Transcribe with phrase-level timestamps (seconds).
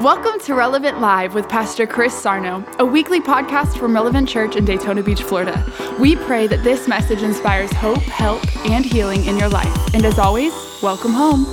[0.00, 4.64] Welcome to Relevant Live with Pastor Chris Sarno, a weekly podcast from Relevant Church in
[4.64, 5.64] Daytona Beach, Florida.
[6.00, 9.94] We pray that this message inspires hope, help, and healing in your life.
[9.94, 10.52] And as always,
[10.82, 11.46] welcome home.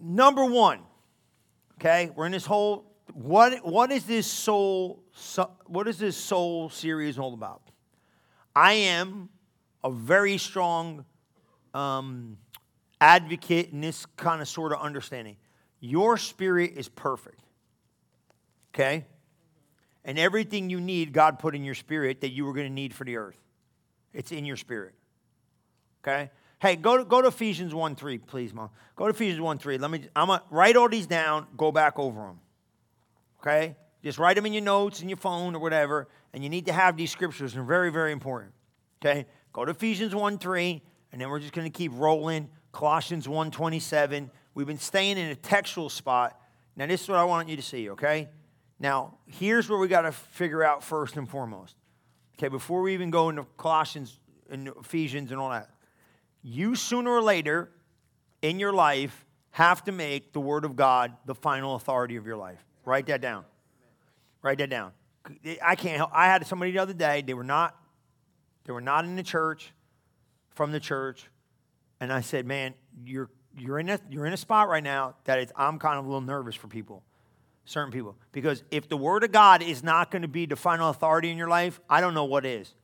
[0.00, 0.82] Number one,
[1.80, 5.02] okay, we're in this whole what what is this soul
[5.66, 7.62] what is this soul series all about?
[8.54, 9.30] I am
[9.82, 11.04] a very strong
[11.74, 12.38] um,
[13.00, 15.36] advocate in this kind of sort of understanding.
[15.80, 17.40] Your spirit is perfect.
[18.74, 19.06] Okay?
[20.04, 22.94] And everything you need, God put in your spirit that you were going to need
[22.94, 23.36] for the earth.
[24.12, 24.94] It's in your spirit.
[26.02, 26.30] Okay?
[26.60, 28.70] Hey, go to, go to Ephesians 1 3, please, Mom.
[28.96, 29.78] Go to Ephesians 1 3.
[29.78, 32.40] Let me, I'm going to write all these down, go back over them.
[33.40, 33.76] Okay?
[34.02, 36.08] Just write them in your notes, in your phone, or whatever.
[36.32, 37.54] And you need to have these scriptures.
[37.54, 38.52] They're very, very important.
[39.02, 39.26] Okay?
[39.52, 40.82] Go to Ephesians 1 3,
[41.12, 42.48] and then we're just going to keep rolling.
[42.72, 44.30] Colossians 1:27.
[44.54, 46.40] We've been staying in a textual spot.
[46.76, 48.28] Now, this is what I want you to see, okay?
[48.78, 51.76] Now, here's where we got to figure out first and foremost.
[52.38, 55.70] Okay, before we even go into Colossians and Ephesians and all that,
[56.42, 57.70] you sooner or later
[58.40, 62.36] in your life have to make the Word of God the final authority of your
[62.36, 62.64] life.
[62.84, 63.44] Write that down.
[64.42, 64.92] Write that down.
[65.62, 66.10] I can't help.
[66.14, 67.20] I had somebody the other day.
[67.20, 67.76] They were not.
[68.64, 69.72] They were not in the church,
[70.50, 71.28] from the church,
[72.00, 75.52] and I said, "Man, you're you're in a you're in a spot right now that
[75.56, 77.02] I'm kind of a little nervous for people,
[77.64, 80.90] certain people, because if the Word of God is not going to be the final
[80.90, 82.74] authority in your life, I don't know what is."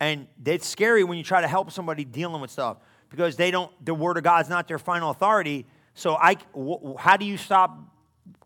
[0.00, 2.78] And it's scary when you try to help somebody dealing with stuff
[3.08, 3.72] because they don't.
[3.84, 5.66] The Word of God's not their final authority.
[5.94, 6.36] So I,
[6.98, 7.78] how do you stop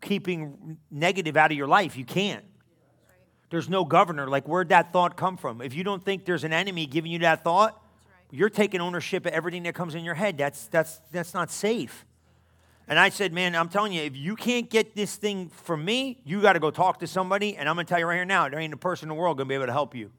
[0.01, 1.97] keeping negative out of your life?
[1.97, 2.45] You can't.
[3.49, 4.27] There's no governor.
[4.27, 5.61] Like, where'd that thought come from?
[5.61, 7.81] If you don't think there's an enemy giving you that thought,
[8.31, 10.37] you're taking ownership of everything that comes in your head.
[10.37, 12.05] That's, that's, that's not safe.
[12.87, 16.19] And I said, man, I'm telling you, if you can't get this thing from me,
[16.25, 17.55] you got to go talk to somebody.
[17.55, 19.21] And I'm going to tell you right here now, there ain't a person in the
[19.21, 20.11] world going to be able to help you.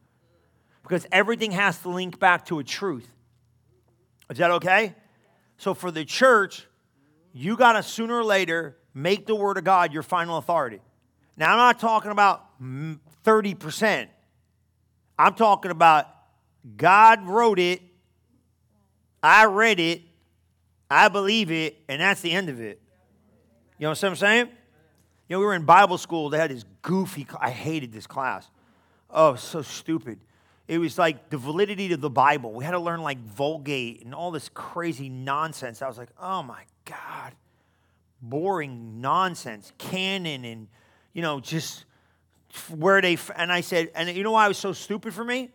[0.83, 3.09] Because everything has to link back to a truth.
[4.31, 4.95] Is that okay?
[5.57, 6.67] So for the church,
[7.33, 10.81] you got to sooner or later make the Word of God your final authority.
[11.37, 14.09] Now, I'm not talking about 30%.
[15.19, 16.07] I'm talking about
[16.77, 17.83] God wrote it
[19.23, 20.03] I read it,
[20.91, 22.81] I believe it, and that's the end of it.
[23.79, 24.49] You know what I'm saying?
[25.29, 26.29] You know, we were in Bible school.
[26.31, 28.49] They had this goofy, I hated this class.
[29.09, 30.21] Oh, so stupid.
[30.69, 32.53] It was like the validity of the Bible.
[32.53, 35.83] We had to learn like Vulgate and all this crazy nonsense.
[35.83, 37.35] I was like, oh my God,
[38.23, 39.73] boring nonsense.
[39.79, 40.69] Canon and,
[41.13, 41.85] you know, just
[42.69, 45.51] where they, and I said, and you know why it was so stupid for me?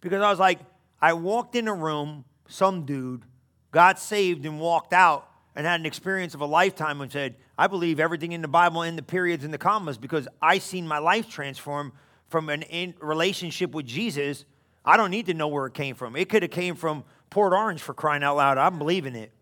[0.00, 0.58] Because I was like,
[1.00, 3.22] I walked in a room some dude
[3.70, 7.66] got saved and walked out and had an experience of a lifetime and said, I
[7.66, 10.98] believe everything in the Bible in the periods and the commas because I seen my
[10.98, 11.92] life transform
[12.28, 14.44] from an in relationship with Jesus.
[14.84, 16.16] I don't need to know where it came from.
[16.16, 18.58] It could have came from Port Orange for crying out loud.
[18.58, 19.32] I'm believing it.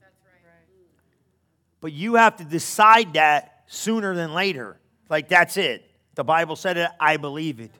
[1.81, 4.79] But you have to decide that sooner than later.
[5.09, 5.89] Like that's it.
[6.15, 7.73] The Bible said it, I believe it.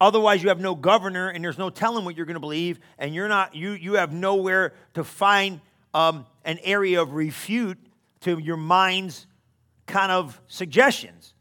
[0.00, 3.14] Otherwise, you have no governor and there's no telling what you're going to believe, and
[3.14, 5.60] you're not, you, you have nowhere to find
[5.94, 7.78] um, an area of refute
[8.20, 9.26] to your mind's
[9.86, 11.32] kind of suggestions.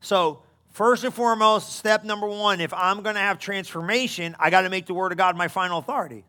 [0.00, 0.42] So,
[0.72, 4.70] first and foremost, step number one if I'm going to have transformation, I got to
[4.70, 6.24] make the Word of God my final authority.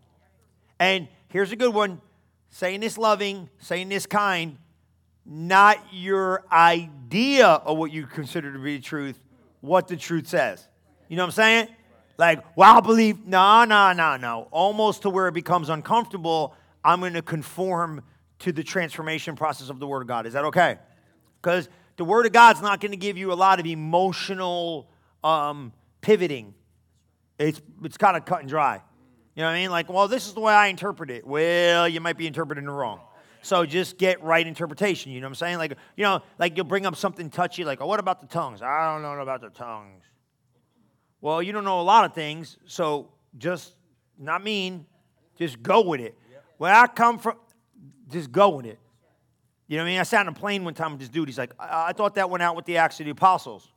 [0.80, 2.02] And here's a good one
[2.50, 4.58] saying this loving, saying this kind,
[5.26, 9.20] not your idea of what you consider to be the truth,
[9.60, 10.66] what the truth says.
[11.08, 11.68] You know what I'm saying?
[12.18, 14.48] Like, well, I believe, no, no, no, no.
[14.52, 18.02] Almost to where it becomes uncomfortable, I'm going to conform
[18.40, 20.26] to the transformation process of the Word of God.
[20.26, 20.78] Is that okay?
[21.42, 24.90] Because the Word of God's not going to give you a lot of emotional
[25.24, 26.54] um, pivoting.
[27.40, 28.82] It's, it's kind of cut and dry.
[29.36, 29.70] You know what I mean?
[29.70, 31.26] Like, well, this is the way I interpret it.
[31.26, 33.02] Well, you might be interpreting it wrong.
[33.44, 35.12] So just get right interpretation.
[35.12, 35.58] You know what I'm saying?
[35.60, 38.64] Like, you know, like you'll bring up something touchy, like, oh, what about the tongues?
[38.64, 40.04] I don't know about the tongues.
[41.22, 43.74] Well, you don't know a lot of things, so just
[44.18, 44.86] not mean,
[45.38, 46.18] just go with it.
[46.58, 47.38] Where I come from,
[48.10, 48.80] just go with it.
[49.68, 50.00] You know what I mean?
[50.00, 51.28] I sat on a plane one time with this dude.
[51.28, 53.70] He's like, I, I thought that went out with the Acts of the Apostles.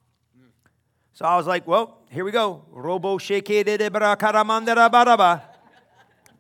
[1.12, 2.64] So I was like, well, here we go.
[2.70, 3.48] Robo shake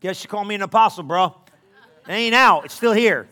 [0.00, 1.36] Guess you call me an apostle, bro.
[2.08, 2.64] It ain't out.
[2.64, 3.28] It's still here.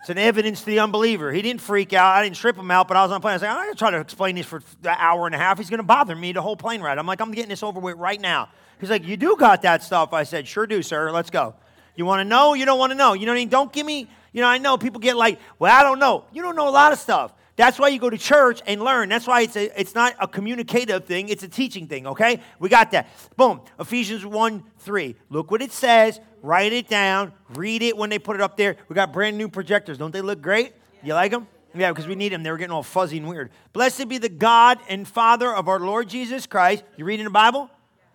[0.00, 1.30] It's an evidence to the unbeliever.
[1.30, 2.16] He didn't freak out.
[2.16, 3.32] I didn't strip him out, but I was on a plane.
[3.32, 5.38] I was like, I'm going to try to explain this for an hour and a
[5.38, 5.58] half.
[5.58, 6.96] He's going to bother me the whole plane ride.
[6.96, 8.48] I'm like, I'm getting this over with right now.
[8.80, 10.14] He's like, You do got that stuff.
[10.14, 11.12] I said, Sure do, sir.
[11.12, 11.54] Let's go.
[11.96, 12.54] You want to know?
[12.54, 13.12] You don't want to know.
[13.12, 13.50] You know what I mean?
[13.50, 16.24] Don't give me, You know, I know people get like, well, I don't know.
[16.32, 17.34] You don't know a lot of stuff.
[17.60, 19.10] That's why you go to church and learn.
[19.10, 22.40] That's why it's, a, it's not a communicative thing, it's a teaching thing, okay?
[22.58, 23.10] We got that.
[23.36, 23.60] Boom.
[23.78, 25.14] Ephesians 1 3.
[25.28, 26.20] Look what it says.
[26.40, 27.34] Write it down.
[27.50, 28.78] Read it when they put it up there.
[28.88, 29.98] We got brand new projectors.
[29.98, 30.72] Don't they look great?
[31.02, 31.48] You like them?
[31.74, 32.42] Yeah, because we need them.
[32.42, 33.50] They were getting all fuzzy and weird.
[33.74, 36.82] Blessed be the God and Father of our Lord Jesus Christ.
[36.96, 37.68] You reading the Bible?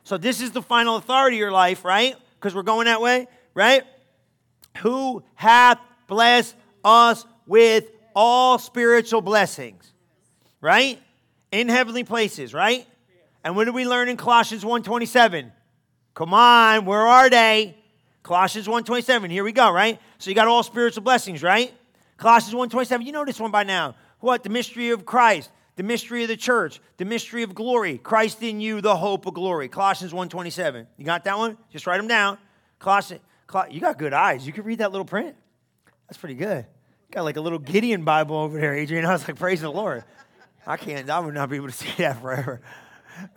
[0.06, 2.15] So this is the final authority of your life, right?
[2.39, 3.83] Because we're going that way, right?
[4.80, 5.77] Who hath
[6.07, 9.94] blessed us with all spiritual blessings,
[10.62, 11.01] right?
[11.51, 12.88] In heavenly places, right?
[13.44, 15.51] And what do we learn in Colossians 1:27?
[16.13, 17.77] Come on, where are they?
[18.23, 19.29] Colossians 1:27.
[19.29, 20.00] Here we go, right?
[20.17, 21.71] So you got all spiritual blessings, right?
[22.17, 23.06] Colossians 1:27.
[23.06, 23.95] You know this one by now.
[24.19, 24.44] What?
[24.44, 27.97] The mystery of Christ, the mystery of the church, the mystery of glory.
[27.97, 29.67] Christ in you, the hope of glory.
[29.67, 30.88] Colossians 1:27.
[30.97, 31.57] You got that one?
[31.69, 32.39] Just write them down.
[32.79, 33.21] Colossians,
[33.69, 34.47] you got good eyes.
[34.47, 35.35] You can read that little print.
[36.07, 36.65] That's pretty good.
[37.15, 39.06] Got like a little Gideon Bible over there, Adrian.
[39.06, 40.03] I was like, praise the Lord.
[40.67, 42.59] I can't, I would not be able to see that forever.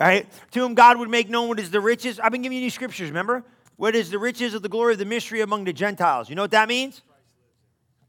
[0.01, 0.29] Right?
[0.51, 2.19] To whom God would make known what is the riches.
[2.19, 3.45] I've been giving you these scriptures, remember?
[3.77, 6.29] What is the riches of the glory of the mystery among the Gentiles?
[6.29, 7.03] You know what that means?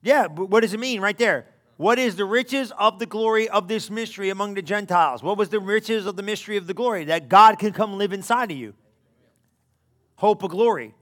[0.01, 1.45] Yeah, what does it mean right there?
[1.77, 5.21] What is the riches of the glory of this mystery among the Gentiles?
[5.21, 7.05] What was the riches of the mystery of the glory?
[7.05, 8.73] That God can come live inside of you.
[10.15, 10.95] Hope of glory.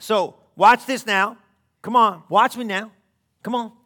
[0.00, 1.36] So, watch this now.
[1.82, 2.90] Come on, watch me now.
[3.44, 3.77] Come on.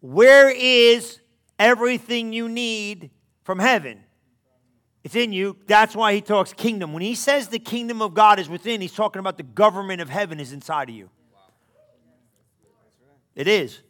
[0.00, 1.20] Where is
[1.58, 3.10] everything you need
[3.42, 4.04] from heaven?
[5.04, 5.56] It's in you.
[5.66, 6.92] That's why he talks kingdom.
[6.92, 10.08] When he says the kingdom of God is within, he's talking about the government of
[10.08, 11.10] heaven is inside of you.
[13.34, 13.80] It is.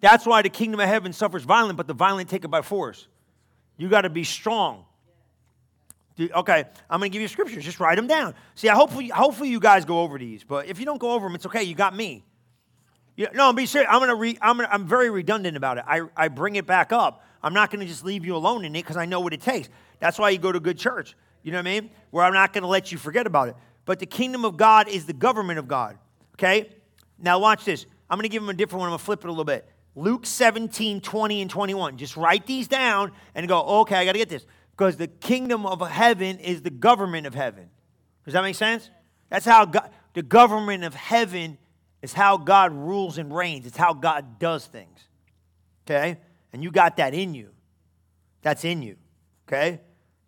[0.00, 3.08] That's why the kingdom of heaven suffers violence, but the violent take it by force.
[3.78, 4.84] You got to be strong.
[6.20, 7.64] Okay, I'm going to give you scriptures.
[7.64, 8.34] Just write them down.
[8.54, 10.44] See, I hopefully, hopefully you guys go over these.
[10.44, 11.62] But if you don't go over them, it's okay.
[11.62, 12.24] You got me.
[13.16, 13.88] Yeah, no, be serious.
[13.90, 15.84] I'm gonna re, I'm, gonna, I'm very redundant about it.
[15.86, 17.24] I, I bring it back up.
[17.42, 19.68] I'm not gonna just leave you alone in it because I know what it takes.
[20.00, 21.14] That's why you go to good church.
[21.42, 21.90] You know what I mean?
[22.10, 23.56] Where I'm not gonna let you forget about it.
[23.84, 25.98] But the kingdom of God is the government of God.
[26.34, 26.70] Okay?
[27.18, 27.86] Now watch this.
[28.10, 28.88] I'm gonna give him a different one.
[28.88, 29.68] I'm gonna flip it a little bit.
[29.94, 31.96] Luke 17, 20, and 21.
[31.98, 34.44] Just write these down and go, okay, I gotta get this.
[34.72, 37.70] Because the kingdom of heaven is the government of heaven.
[38.24, 38.90] Does that make sense?
[39.28, 41.58] That's how God, the government of heaven
[42.04, 45.08] it's how God rules and reigns, it's how God does things.
[45.86, 46.18] Okay?
[46.52, 47.48] And you got that in you.
[48.42, 48.96] That's in you.
[49.48, 49.80] Okay?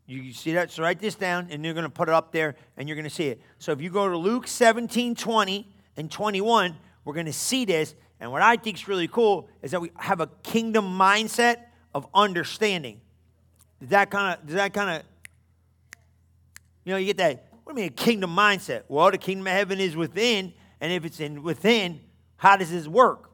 [0.07, 0.71] You, you see that?
[0.71, 3.05] So write this down and you're going to put it up there and you're going
[3.05, 3.43] to see it.
[3.59, 5.69] So if you go to Luke 17 20
[5.99, 7.95] and 21, we're going to see this.
[8.21, 11.57] And what I think is really cool is that we have a kingdom mindset
[11.95, 13.03] of understanding.
[13.81, 15.03] Does that kind of, does that kind of,
[16.87, 18.85] you know, you get that, what do you mean a kingdom mindset?
[18.89, 22.01] Well, the kingdom of heaven is within, and if it's in within,
[22.37, 23.31] how does this work?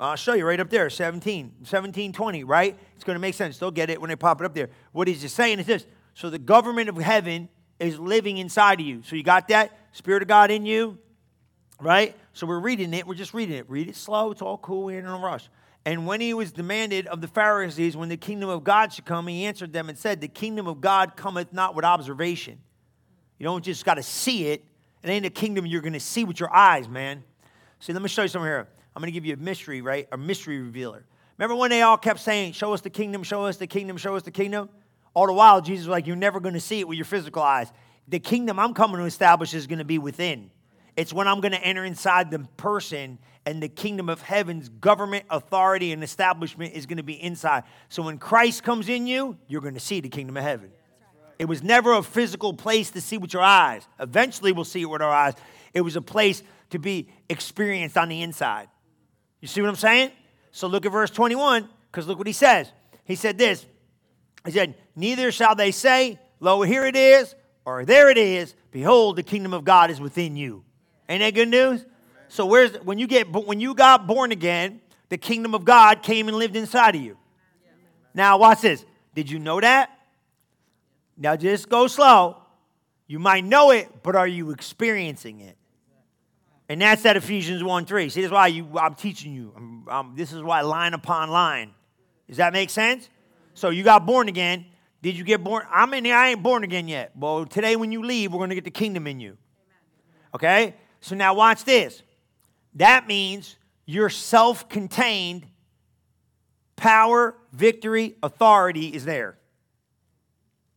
[0.00, 2.78] I'll show you right up there, 17, 17, 20, right?
[2.94, 3.58] It's going to make sense.
[3.58, 4.70] They'll get it when they pop it up there.
[4.92, 5.86] What he's just saying is this.
[6.14, 7.48] So the government of heaven
[7.80, 9.02] is living inside of you.
[9.02, 9.76] So you got that?
[9.92, 10.98] Spirit of God in you,
[11.80, 12.14] right?
[12.32, 13.06] So we're reading it.
[13.06, 13.68] We're just reading it.
[13.68, 14.30] Read it slow.
[14.30, 14.84] It's all cool.
[14.84, 15.48] We're in a rush.
[15.84, 19.26] And when he was demanded of the Pharisees when the kingdom of God should come,
[19.26, 22.58] he answered them and said, The kingdom of God cometh not with observation.
[23.38, 24.64] You don't just got to see it,
[25.02, 27.22] it ain't a kingdom you're going to see with your eyes, man.
[27.80, 28.68] See, let me show you something here.
[28.94, 30.08] I'm going to give you a mystery, right?
[30.10, 31.04] A mystery revealer.
[31.36, 34.16] Remember when they all kept saying, Show us the kingdom, show us the kingdom, show
[34.16, 34.68] us the kingdom?
[35.14, 37.42] All the while, Jesus was like, You're never going to see it with your physical
[37.42, 37.72] eyes.
[38.08, 40.50] The kingdom I'm coming to establish is going to be within.
[40.96, 45.26] It's when I'm going to enter inside the person, and the kingdom of heaven's government,
[45.30, 47.62] authority, and establishment is going to be inside.
[47.88, 50.72] So when Christ comes in you, you're going to see the kingdom of heaven.
[51.38, 53.86] It was never a physical place to see with your eyes.
[54.00, 55.34] Eventually, we'll see it with our eyes.
[55.72, 58.68] It was a place to be experienced on the inside.
[59.40, 60.10] You see what I'm saying?
[60.50, 62.72] So look at verse 21, because look what he says.
[63.04, 63.66] He said this
[64.44, 68.54] He said, Neither shall they say, Lo, here it is, or there it is.
[68.70, 70.64] Behold, the kingdom of God is within you.
[71.08, 71.84] Ain't that good news?
[72.28, 76.28] So where's when you get when you got born again, the kingdom of God came
[76.28, 77.16] and lived inside of you.
[78.12, 78.84] Now watch this.
[79.14, 79.90] Did you know that?
[81.18, 82.36] Now just go slow.
[83.08, 85.56] You might know it, but are you experiencing it?
[86.68, 88.08] And that's that Ephesians 1 3.
[88.08, 89.52] See, this is why you, I'm teaching you.
[89.56, 91.72] I'm, I'm, this is why line upon line.
[92.28, 93.08] Does that make sense?
[93.54, 94.66] So you got born again.
[95.00, 95.64] Did you get born?
[95.70, 97.12] I'm in here, I ain't born again yet.
[97.16, 99.38] Well, today when you leave, we're going to get the kingdom in you.
[100.34, 100.74] Okay?
[101.00, 102.02] So now watch this.
[102.74, 103.56] That means
[103.86, 105.46] your self contained
[106.76, 109.37] power, victory, authority is there.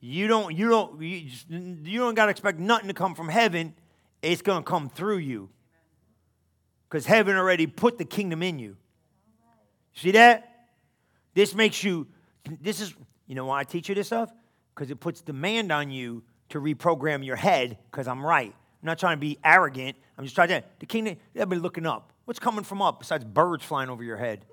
[0.01, 3.29] You don't, you don't, you, just, you don't got to expect nothing to come from
[3.29, 3.75] heaven.
[4.21, 5.49] It's going to come through you.
[6.91, 8.75] because heaven already put the kingdom in you.
[9.93, 10.67] See that?
[11.33, 12.05] This makes you,
[12.59, 12.93] this is,
[13.27, 14.29] you know why I teach you this stuff?
[14.75, 18.53] Because it puts demand on you to reprogram your head because I'm right.
[18.53, 19.95] I'm not trying to be arrogant.
[20.17, 22.11] I'm just trying to, the kingdom, they'll be looking up.
[22.25, 24.45] What's coming from up besides birds flying over your head?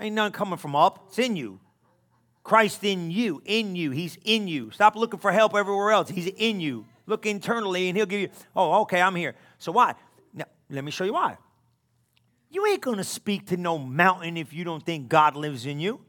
[0.00, 1.06] Ain't none coming from up.
[1.08, 1.60] It's in you.
[2.48, 3.90] Christ in you, in you.
[3.90, 4.70] He's in you.
[4.70, 6.08] Stop looking for help everywhere else.
[6.08, 6.86] He's in you.
[7.06, 9.34] Look internally and he'll give you, oh, okay, I'm here.
[9.58, 9.94] So why?
[10.32, 11.36] Now, let me show you why.
[12.50, 16.00] You ain't to speak to no mountain if you don't think God lives in you.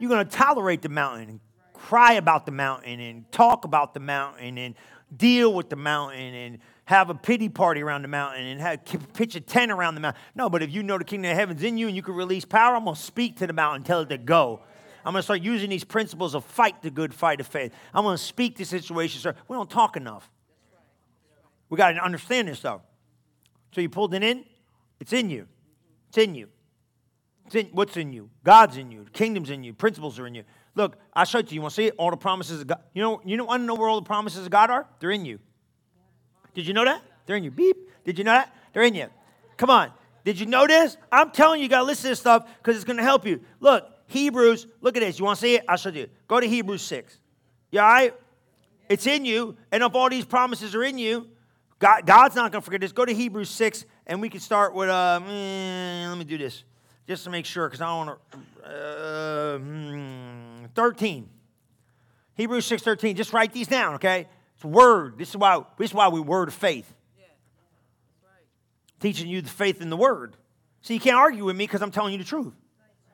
[0.00, 1.40] You're to tolerate the mountain and
[1.72, 4.74] cry about the mountain and talk about the mountain and
[5.16, 8.80] deal with the mountain and have a pity party around the mountain and have,
[9.12, 10.20] pitch a tent around the mountain.
[10.34, 12.44] No, but if you know the kingdom of heaven's in you and you can release
[12.44, 14.62] power, I'm to speak to the mountain, tell it to go.
[15.04, 17.72] I'm going to start using these principles of fight the good fight of faith.
[17.94, 19.22] I'm going to speak to situations.
[19.22, 19.34] Sir.
[19.48, 20.30] We don't talk enough.
[21.68, 22.82] We got to understand this stuff.
[23.72, 24.44] So you pulled it in,
[24.98, 25.46] it's in you.
[26.08, 26.48] It's in you.
[27.46, 28.30] It's in, what's in you?
[28.44, 29.06] God's in you.
[29.12, 29.72] Kingdom's in you.
[29.72, 30.44] Principles are in you.
[30.74, 31.46] Look, I'll show you.
[31.50, 31.94] You want to see it?
[31.98, 32.80] All the promises of God.
[32.94, 34.86] You know, you want to know where all the promises of God are?
[34.98, 35.38] They're in you.
[36.54, 37.02] Did you know that?
[37.26, 37.50] They're in you.
[37.50, 37.76] Beep.
[38.04, 38.54] Did you know that?
[38.72, 39.06] They're in you.
[39.56, 39.92] Come on.
[40.24, 40.96] Did you know this?
[41.10, 43.26] I'm telling you, you got to listen to this stuff because it's going to help
[43.26, 43.40] you.
[43.60, 45.18] Look, Hebrews, look at this.
[45.20, 45.64] You want to see it?
[45.68, 46.08] I'll show you.
[46.26, 47.16] Go to Hebrews 6.
[47.70, 48.14] Yeah, all right?
[48.88, 51.28] It's in you, and if all these promises are in you,
[51.78, 52.90] God, God's not going to forget this.
[52.90, 56.64] Go to Hebrews 6, and we can start with, uh, let me do this
[57.06, 58.68] just to make sure, because I don't want to.
[58.68, 61.28] Uh, hmm, 13.
[62.34, 63.14] Hebrews 6 13.
[63.14, 64.26] Just write these down, okay?
[64.56, 65.18] It's word.
[65.18, 66.92] This is why, this is why we word of faith.
[68.98, 70.36] Teaching you the faith in the word.
[70.82, 72.54] So you can't argue with me because I'm telling you the truth.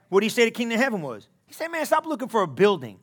[0.09, 1.29] What he say the kingdom of heaven was?
[1.47, 2.99] He said, man, stop looking for a building.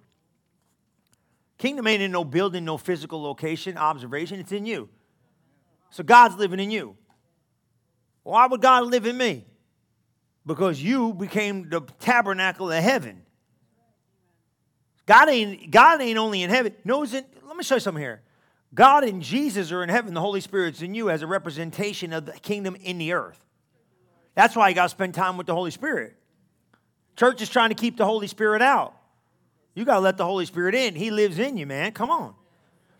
[1.57, 4.39] Kingdom ain't in no building, no physical location, observation.
[4.39, 4.89] It's in you.
[5.91, 6.97] So God's living in you.
[8.23, 9.45] Why would God live in me?
[10.45, 13.21] Because you became the tabernacle of heaven.
[15.05, 16.73] God ain't, God ain't only in heaven.
[16.83, 18.21] No, in, let me show you something here.
[18.73, 20.13] God and Jesus are in heaven.
[20.13, 23.45] The Holy Spirit's in you as a representation of the kingdom in the earth.
[24.35, 26.17] That's why you got to spend time with the Holy Spirit.
[27.15, 28.93] Church is trying to keep the Holy Spirit out.
[29.75, 30.95] You got to let the Holy Spirit in.
[30.95, 31.91] He lives in you, man.
[31.91, 32.35] Come on.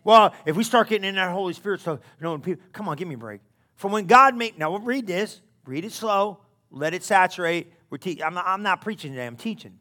[0.02, 2.96] Well, if we start getting in that Holy Spirit stuff, you know, people, come on,
[2.96, 3.40] give me a break.
[3.76, 6.40] From when God made, now read this, read it slow,
[6.70, 7.72] let it saturate.
[7.90, 9.78] We're te- I'm, not, I'm not preaching today, I'm teaching.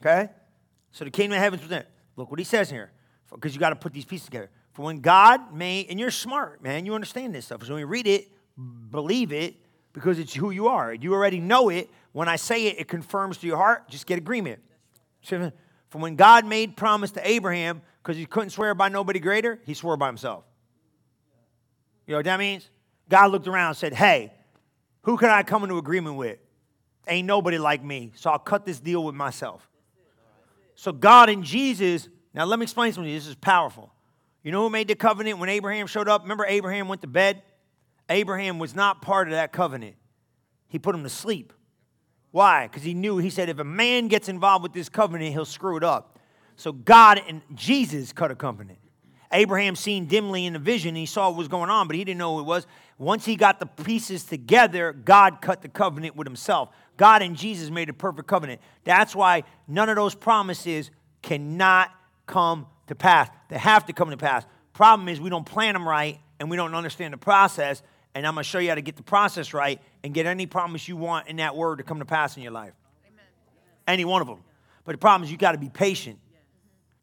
[0.00, 0.30] Okay?
[0.90, 1.88] So the kingdom of heaven's within it.
[2.16, 2.90] Look what he says here,
[3.30, 4.48] because you got to put these pieces together.
[4.72, 7.64] For when God made, and you're smart, man, you understand this stuff.
[7.64, 8.28] So when you read it,
[8.90, 9.54] believe it,
[9.92, 10.92] because it's who you are.
[10.94, 11.90] You already know it.
[12.16, 13.90] When I say it, it confirms to your heart.
[13.90, 14.62] Just get agreement.
[15.20, 19.74] From when God made promise to Abraham, because he couldn't swear by nobody greater, he
[19.74, 20.44] swore by himself.
[22.06, 22.70] You know what that means?
[23.10, 24.32] God looked around and said, Hey,
[25.02, 26.38] who can I come into agreement with?
[27.06, 29.68] Ain't nobody like me, so I'll cut this deal with myself.
[30.74, 33.12] So God and Jesus, now let me explain something.
[33.12, 33.92] This is powerful.
[34.42, 36.22] You know who made the covenant when Abraham showed up?
[36.22, 37.42] Remember Abraham went to bed?
[38.08, 39.96] Abraham was not part of that covenant.
[40.68, 41.52] He put him to sleep.
[42.36, 42.66] Why?
[42.66, 45.78] Because he knew, he said, if a man gets involved with this covenant, he'll screw
[45.78, 46.18] it up.
[46.56, 48.78] So God and Jesus cut a covenant.
[49.32, 52.18] Abraham seen dimly in the vision, he saw what was going on, but he didn't
[52.18, 52.66] know who it was.
[52.98, 56.68] Once he got the pieces together, God cut the covenant with himself.
[56.98, 58.60] God and Jesus made a perfect covenant.
[58.84, 60.90] That's why none of those promises
[61.22, 61.90] cannot
[62.26, 63.30] come to pass.
[63.48, 64.44] They have to come to pass.
[64.74, 67.82] Problem is, we don't plan them right and we don't understand the process.
[68.16, 70.46] And I'm going to show you how to get the process right and get any
[70.46, 72.72] promise you want in that word to come to pass in your life.
[73.06, 73.26] Amen.
[73.86, 74.38] Any one of them.
[74.86, 76.18] But the problem is, you got to be patient.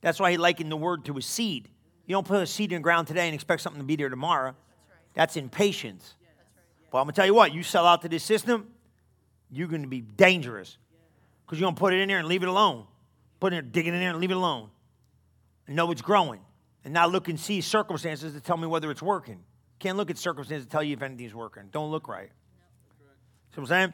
[0.01, 1.69] That's why he likened the word to a seed.
[2.07, 4.09] You don't put a seed in the ground today and expect something to be there
[4.09, 4.55] tomorrow.
[5.13, 6.15] That's impatience.
[6.89, 8.69] But I'm going to tell you what, you sell out to this system,
[9.51, 10.79] you're going to be dangerous.
[11.45, 12.87] Because you're going to put it in there and leave it alone.
[13.39, 14.71] Put it, in, there, dig it in there and leave it alone.
[15.67, 16.39] And know it's growing.
[16.83, 19.43] And not look and see circumstances to tell me whether it's working.
[19.83, 21.63] Can't look at circumstances to tell you if anything's working.
[21.69, 22.29] Don't look right.
[22.29, 23.93] See what I'm saying?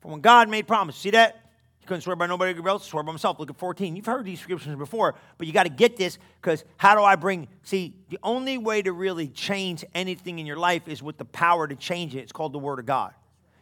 [0.00, 0.96] From when God made promise.
[0.96, 1.52] See that?
[1.78, 3.38] He couldn't swear by nobody else, swear by himself.
[3.38, 3.94] Look at 14.
[3.94, 7.14] You've heard these scriptures before, but you got to get this because how do I
[7.14, 7.46] bring.
[7.62, 11.68] See, the only way to really change anything in your life is with the power
[11.68, 12.18] to change it.
[12.18, 13.14] It's called the Word of God.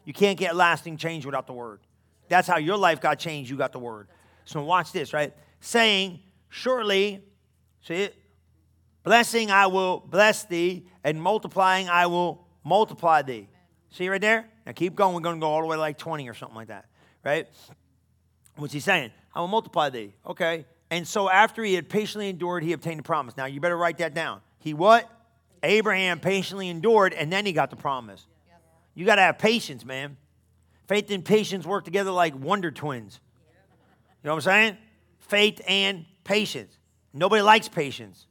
[0.07, 1.81] You can't get lasting change without the Word.
[2.31, 3.50] That's how your life got changed.
[3.50, 4.09] You got the Word.
[4.47, 5.35] So watch this, right?
[5.61, 7.23] Saying, Surely,
[7.83, 8.22] see it?
[9.03, 13.49] Blessing I will bless thee, and multiplying I will multiply thee.
[13.91, 14.49] See right there?
[14.65, 15.15] Now keep going.
[15.15, 16.87] We're going to go all the way to like 20 or something like that,
[17.25, 17.49] right?
[18.57, 19.11] What's he saying?
[19.35, 20.13] I will multiply thee.
[20.27, 20.67] Okay.
[20.91, 23.37] And so after he had patiently endured, he obtained the promise.
[23.37, 24.41] Now you better write that down.
[24.59, 25.11] He what?
[25.63, 28.27] Abraham patiently endured, and then he got the promise.
[28.95, 30.17] You got to have patience, man.
[30.87, 33.21] Faith and patience work together like wonder twins.
[34.23, 34.77] You know what I'm saying?
[35.21, 36.77] Faith and patience.
[37.13, 38.27] Nobody likes patience.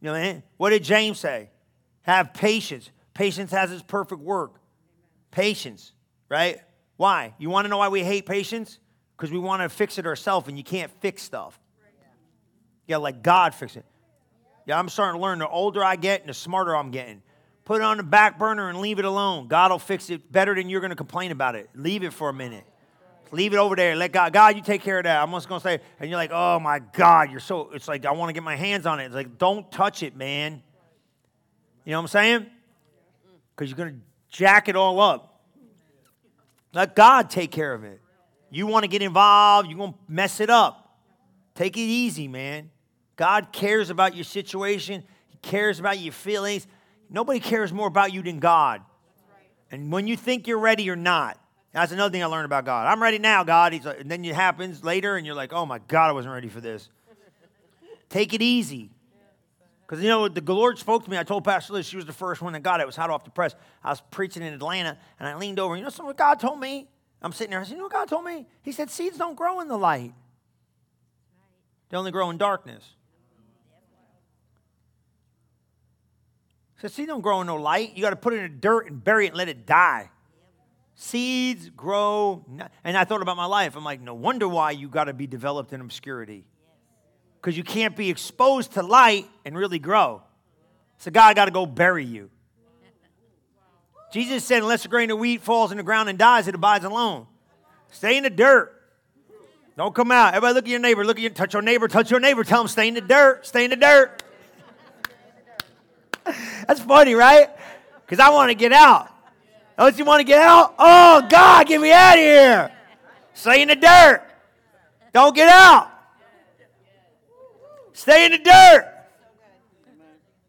[0.00, 0.42] You know what I mean?
[0.56, 1.50] What did James say?
[2.02, 2.90] Have patience.
[3.14, 4.60] Patience has its perfect work.
[5.30, 5.92] Patience,
[6.28, 6.60] right?
[6.96, 7.34] Why?
[7.38, 8.78] You want to know why we hate patience?
[9.16, 11.58] Because we want to fix it ourselves, and you can't fix stuff.
[12.88, 13.84] Gotta let God fix it.
[14.66, 17.22] Yeah, I'm starting to learn the older I get and the smarter I'm getting.
[17.64, 19.46] Put it on the back burner and leave it alone.
[19.46, 21.70] God will fix it better than you're going to complain about it.
[21.74, 22.64] Leave it for a minute.
[23.32, 23.94] Leave it over there.
[23.94, 25.22] Let God, God, you take care of that.
[25.22, 28.04] I'm just going to say, and you're like, oh my God, you're so, it's like,
[28.04, 29.06] I want to get my hands on it.
[29.06, 30.62] It's like, don't touch it, man.
[31.84, 32.46] You know what I'm saying?
[33.54, 34.00] Because you're going to
[34.36, 35.42] jack it all up.
[36.72, 38.00] Let God take care of it.
[38.50, 40.98] You want to get involved, you're going to mess it up.
[41.54, 42.70] Take it easy, man.
[43.16, 46.66] God cares about your situation, He cares about your feelings.
[47.08, 48.82] Nobody cares more about you than God.
[49.70, 51.38] And when you think you're ready, you're not.
[51.72, 52.86] That's another thing I learned about God.
[52.86, 53.72] I'm ready now, God.
[53.72, 56.34] He's like, and then it happens later, and you're like, oh my God, I wasn't
[56.34, 56.88] ready for this.
[58.08, 58.90] Take it easy.
[59.86, 61.18] Because, you know, the Lord spoke to me.
[61.18, 62.84] I told Pastor Liz, she was the first one that got it.
[62.84, 63.54] It was hot off the press.
[63.82, 65.76] I was preaching in Atlanta, and I leaned over.
[65.76, 66.88] You know what God told me?
[67.22, 67.60] I'm sitting there.
[67.60, 68.46] I said, you know what God told me?
[68.62, 70.12] He said, seeds don't grow in the light.
[71.88, 72.84] They only grow in darkness.
[76.80, 77.94] So seeds don't grow in no light.
[77.94, 80.10] You got to put it in the dirt and bury it and let it die.
[81.02, 82.44] Seeds grow.
[82.84, 83.74] And I thought about my life.
[83.74, 86.44] I'm like, no wonder why you got to be developed in obscurity.
[87.40, 90.20] Because you can't be exposed to light and really grow.
[90.98, 92.28] So God got to go bury you.
[94.12, 96.84] Jesus said, unless a grain of wheat falls in the ground and dies, it abides
[96.84, 97.26] alone.
[97.90, 98.70] Stay in the dirt.
[99.78, 100.34] Don't come out.
[100.34, 101.02] Everybody look at your neighbor.
[101.02, 102.44] Look at your, touch your neighbor, touch your neighbor.
[102.44, 103.46] Tell them, stay in the dirt.
[103.46, 104.22] Stay in the dirt.
[106.68, 107.48] That's funny, right?
[108.04, 109.10] Because I want to get out.
[109.80, 110.74] Don't you want to get out?
[110.78, 112.70] Oh, God, get me out of here.
[113.32, 114.22] Stay in the dirt.
[115.14, 115.90] Don't get out.
[117.94, 118.94] Stay in the dirt.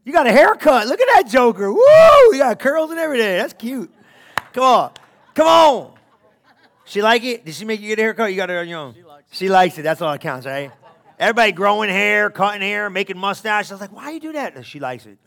[0.04, 0.86] You got a haircut.
[0.88, 1.72] Look at that joker.
[1.72, 1.80] Woo!
[1.80, 3.38] You got curls and everything.
[3.38, 3.90] That's cute.
[4.52, 4.92] Come on.
[5.34, 5.94] Come on.
[6.84, 7.46] She like it?
[7.46, 8.32] Did she make you get a haircut?
[8.32, 8.96] You got it on your own.
[8.96, 9.36] She likes it.
[9.38, 9.84] She likes it.
[9.84, 10.74] That's all that counts, right?
[11.18, 13.72] Everybody growing hair, cutting hair, making mustache.
[13.72, 14.66] I was like, why you do that?
[14.66, 15.18] She likes it.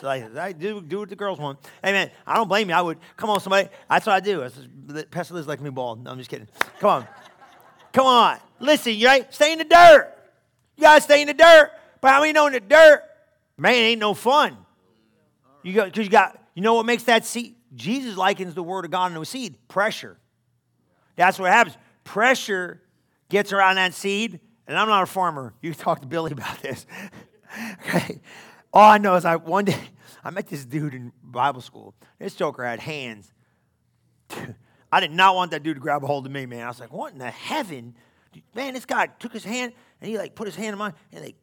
[0.00, 1.58] So like, I do, do what the girls want.
[1.82, 2.74] Hey, man, I don't blame you.
[2.74, 3.68] I would, come on, somebody.
[3.88, 4.40] That's what I do.
[4.42, 6.02] Just, Pastor Liz like me bald.
[6.02, 6.48] No, I'm just kidding.
[6.80, 7.08] Come on.
[7.92, 8.38] Come on.
[8.58, 9.32] Listen, you right?
[9.32, 10.12] Stay in the dirt.
[10.76, 11.70] You got to stay in the dirt.
[12.00, 13.02] But how many know in the dirt,
[13.56, 14.56] man, ain't no fun.
[15.62, 17.54] You got, because you got, you know what makes that seed?
[17.74, 20.18] Jesus likens the word of God into a seed pressure.
[21.16, 21.76] That's what happens.
[22.02, 22.82] Pressure
[23.28, 25.54] gets around that seed, and I'm not a farmer.
[25.62, 26.84] You talk to Billy about this.
[27.80, 28.20] okay.
[28.74, 29.78] All I know is I one day
[30.24, 31.94] I met this dude in Bible school.
[32.18, 33.32] This joker had hands.
[34.92, 36.64] I did not want that dude to grab a hold of me, man.
[36.64, 37.94] I was like, what in the heaven?
[38.54, 41.24] Man, this guy took his hand and he like put his hand in mine and
[41.24, 41.36] like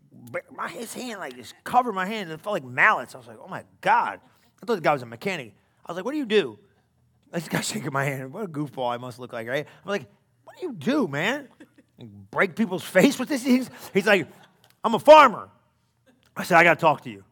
[0.56, 3.15] my his hand like just covered my hand and it felt like mallets.
[3.15, 4.20] I was like, oh my God.
[4.62, 5.54] I thought the guy was a mechanic.
[5.86, 6.60] I was like, what do you do?
[7.32, 8.34] This guy shaking my hand.
[8.34, 9.65] What a goofball I must look like, right?
[9.86, 10.06] I'm like,
[10.44, 11.48] what do you do, man?
[12.30, 13.46] Break people's face with this?
[13.46, 14.28] He's like,
[14.84, 15.50] I'm a farmer.
[16.36, 17.24] I said, I got to talk to you.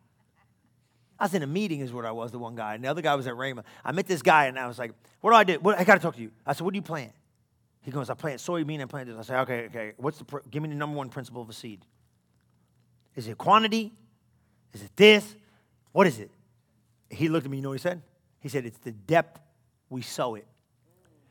[1.20, 2.76] I was in a meeting, is what I was, the one guy.
[2.76, 3.64] And the other guy was at Rhema.
[3.84, 5.60] I met this guy, and I was like, what do I do?
[5.60, 6.32] What, I got to talk to you.
[6.46, 7.12] I said, what do you plant?
[7.82, 9.18] He goes, I plant soybean and plant this.
[9.18, 9.94] I say, okay, okay.
[9.98, 11.82] What's the, pr- give me the number one principle of a seed.
[13.16, 13.92] Is it quantity?
[14.74, 15.36] Is it this?
[15.92, 16.32] What is it?
[17.10, 18.02] He looked at me, you know what he said?
[18.40, 19.42] He said, it's the depth
[19.90, 20.46] we sow it.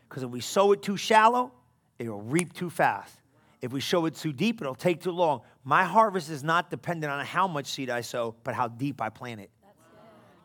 [0.08, 1.52] Because if we sow it too shallow,
[1.98, 3.14] it'll reap too fast.
[3.60, 5.40] If we sow it too deep, it'll take too long.
[5.64, 9.08] My harvest is not dependent on how much seed I sow, but how deep I
[9.08, 9.50] plant it.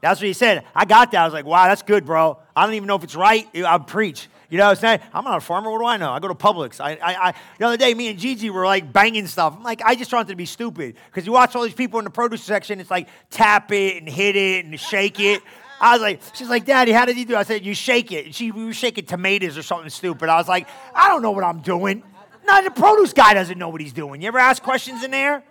[0.02, 0.65] That's what he said.
[0.76, 1.21] I got that.
[1.21, 2.38] I was like, wow, that's good, bro.
[2.54, 3.47] I don't even know if it's right.
[3.56, 4.28] I preach.
[4.49, 4.99] You know what I'm saying?
[5.13, 5.71] I'm not a farmer.
[5.71, 6.12] What do I know?
[6.12, 6.82] I go to Publix.
[6.82, 9.56] I, I, I, the other day, me and Gigi were like banging stuff.
[9.56, 10.95] I'm like, I just wanted to be stupid.
[11.06, 14.10] Because you watch all these people in the produce section, it's like tap it and
[14.10, 15.41] hit it and shake it.
[15.80, 17.38] I was like, she's like, Daddy, how did you do?
[17.38, 18.36] I said, you shake it.
[18.36, 20.28] She we were shaking tomatoes or something stupid.
[20.28, 22.04] I was like, I don't know what I'm doing.
[22.45, 24.21] No, the produce guy doesn't know what he's doing.
[24.21, 25.43] You ever ask questions in there?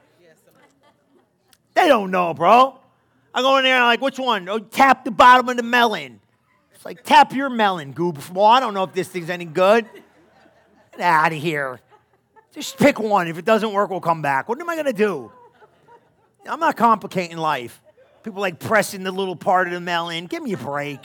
[1.75, 2.79] They don't know, bro.
[3.35, 4.49] I go in there and I'm like, which one?
[4.49, 6.21] Oh, tap the bottom of the melon.
[6.75, 8.31] It's like, tap your melon, goob.
[8.31, 9.87] Well, I don't know if this thing's any good.
[10.93, 11.81] Get out of here.
[12.53, 13.29] Just pick one.
[13.29, 14.49] If it doesn't work, we'll come back.
[14.49, 15.33] What am I going to do?
[16.47, 17.81] I'm not complicating life.
[18.23, 20.27] People like pressing the little part of the melon.
[20.27, 21.01] Give me a break.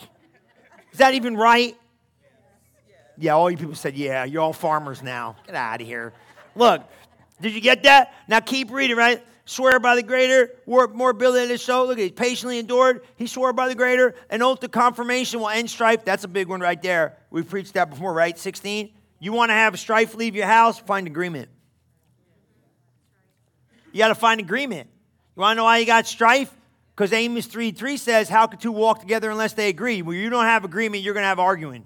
[0.91, 1.77] Is that even right?
[3.17, 5.35] Yeah, all you people said, yeah, you're all farmers now.
[5.45, 6.13] Get out of here.
[6.55, 6.83] Look,
[7.41, 8.13] did you get that?
[8.27, 9.23] Now keep reading, right?
[9.47, 11.85] swear by the greater, more, more ability to show.
[11.85, 13.01] Look, he patiently endured.
[13.15, 14.13] He swore by the greater.
[14.29, 16.05] An oath to confirmation will end strife.
[16.05, 17.17] That's a big one right there.
[17.31, 18.37] We preached that before, right?
[18.37, 18.91] 16.
[19.19, 20.77] You want to have strife leave your house?
[20.77, 21.49] Find agreement.
[23.91, 24.89] You got to find agreement.
[25.35, 26.53] You want to know why you got strife?
[26.95, 30.01] Because Amos 3 3 says, How can two walk together unless they agree?
[30.01, 31.85] Well, you don't have agreement, you're going to have arguing.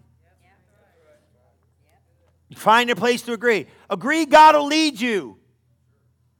[2.55, 3.67] Find a place to agree.
[3.89, 5.37] Agree, God will lead you.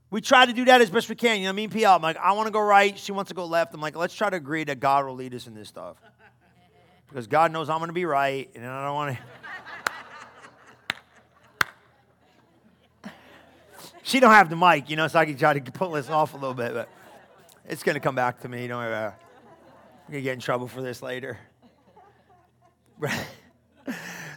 [0.10, 1.39] We try to do that as best we can.
[1.39, 3.00] You know, me and PL, I'm like, I want to go right.
[3.00, 3.74] She wants to go left.
[3.74, 5.95] I'm like, let's try to agree that God will lead us in this stuff.
[7.08, 9.17] Because God knows I'm going to be right, and I don't want
[13.04, 13.10] to.
[14.04, 16.34] she don't have the mic, you know, so I can try to pull this off
[16.34, 16.89] a little bit, but
[17.65, 18.67] it's going to come back to me.
[18.67, 19.13] Don't worry about.
[19.13, 21.38] I'm going to get in trouble for this later.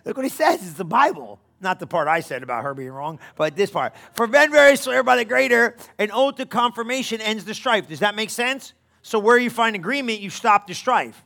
[0.05, 0.63] Look what he says.
[0.63, 1.41] It's the Bible.
[1.65, 3.95] Not the part I said about her being wrong, but this part.
[4.13, 7.89] For men very swear by the greater, an oath to confirmation ends the strife.
[7.89, 8.75] Does that make sense?
[9.01, 11.25] So where you find agreement, you stop the strife.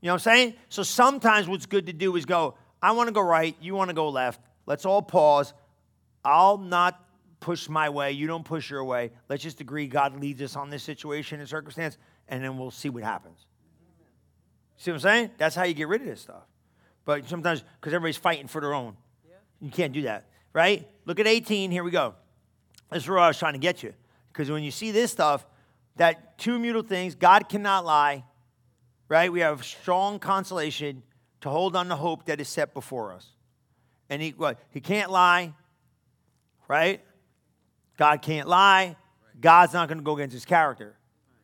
[0.00, 0.54] You know what I'm saying?
[0.68, 3.90] So sometimes what's good to do is go, I want to go right, you want
[3.90, 4.40] to go left.
[4.66, 5.54] Let's all pause.
[6.24, 7.00] I'll not
[7.38, 9.12] push my way, you don't push your way.
[9.28, 12.88] Let's just agree God leads us on this situation and circumstance, and then we'll see
[12.88, 13.46] what happens.
[14.78, 15.30] See what I'm saying?
[15.38, 16.42] That's how you get rid of this stuff.
[17.06, 18.96] But sometimes, because everybody's fighting for their own,
[19.60, 20.86] you can't do that, right?
[21.06, 21.70] Look at 18.
[21.70, 22.14] Here we go.
[22.92, 23.94] This is where I was trying to get you.
[24.28, 25.46] Because when you see this stuff,
[25.96, 28.24] that two immutable things, God cannot lie,
[29.08, 29.32] right?
[29.32, 31.02] We have strong consolation
[31.40, 33.28] to hold on to hope that is set before us.
[34.10, 34.58] And he, what?
[34.70, 35.54] He can't lie,
[36.68, 37.02] right?
[37.96, 38.96] God can't lie.
[39.40, 40.96] God's not going to go against his character.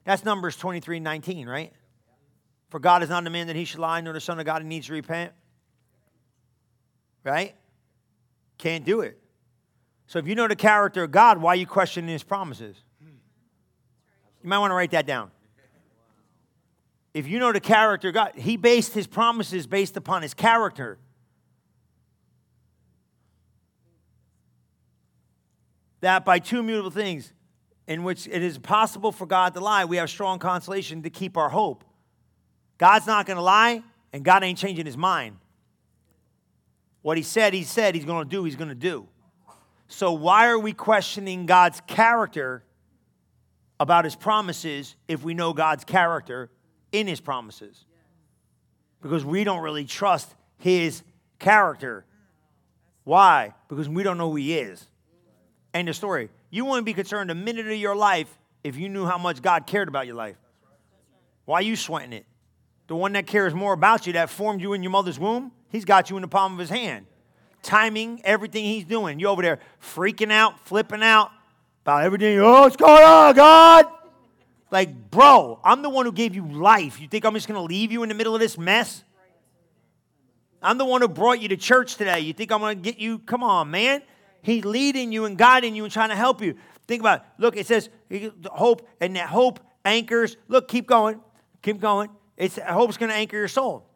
[0.04, 1.72] That's Numbers 23 19, right?
[2.68, 4.62] For God is not a man that he should lie, nor the Son of God
[4.62, 5.32] he needs to repent.
[7.24, 7.54] Right?
[8.58, 9.18] Can't do it.
[10.06, 12.76] So if you know the character of God, why are you questioning his promises?
[13.00, 15.30] You might want to write that down.
[17.14, 20.98] If you know the character of God, he based his promises based upon his character.
[26.00, 27.32] That by two immutable things,
[27.86, 31.36] in which it is possible for God to lie, we have strong consolation to keep
[31.36, 31.84] our hope.
[32.78, 33.82] God's not going to lie,
[34.12, 35.36] and God ain't changing his mind.
[37.02, 39.08] What he said, he said he's going to do, he's going to do.
[39.88, 42.64] So, why are we questioning God's character
[43.78, 46.50] about his promises if we know God's character
[46.92, 47.84] in his promises?
[49.02, 51.02] Because we don't really trust his
[51.38, 52.06] character.
[53.04, 53.52] Why?
[53.68, 54.88] Because we don't know who he is.
[55.74, 56.30] End of story.
[56.50, 59.66] You wouldn't be concerned a minute of your life if you knew how much God
[59.66, 60.36] cared about your life.
[61.44, 62.26] Why are you sweating it?
[62.92, 65.86] The one that cares more about you, that formed you in your mother's womb, he's
[65.86, 67.06] got you in the palm of his hand.
[67.62, 69.18] Timing everything he's doing.
[69.18, 71.30] You over there freaking out, flipping out
[71.84, 72.38] about everything.
[72.38, 73.86] Oh, what's going on, God?
[74.70, 77.00] Like, bro, I'm the one who gave you life.
[77.00, 79.04] You think I'm just going to leave you in the middle of this mess?
[80.60, 82.20] I'm the one who brought you to church today.
[82.20, 83.20] You think I'm going to get you?
[83.20, 84.02] Come on, man.
[84.42, 86.56] He's leading you and guiding you and trying to help you.
[86.86, 87.26] Think about it.
[87.38, 87.88] Look, it says
[88.44, 90.36] hope, and that hope anchors.
[90.46, 91.22] Look, keep going.
[91.62, 92.10] Keep going.
[92.42, 93.86] It's hope's going to anchor your soul,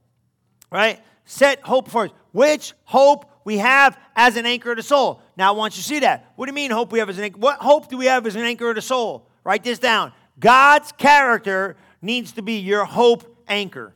[0.71, 1.03] right?
[1.25, 2.15] Set hope first.
[2.31, 5.21] Which hope we have as an anchor of the soul.
[5.37, 6.33] Now, want you see that.
[6.37, 7.41] What do you mean hope we have as an anchor?
[7.41, 9.29] What hope do we have as an anchor of the soul?
[9.43, 10.13] Write this down.
[10.39, 13.95] God's character needs to be your hope anchor.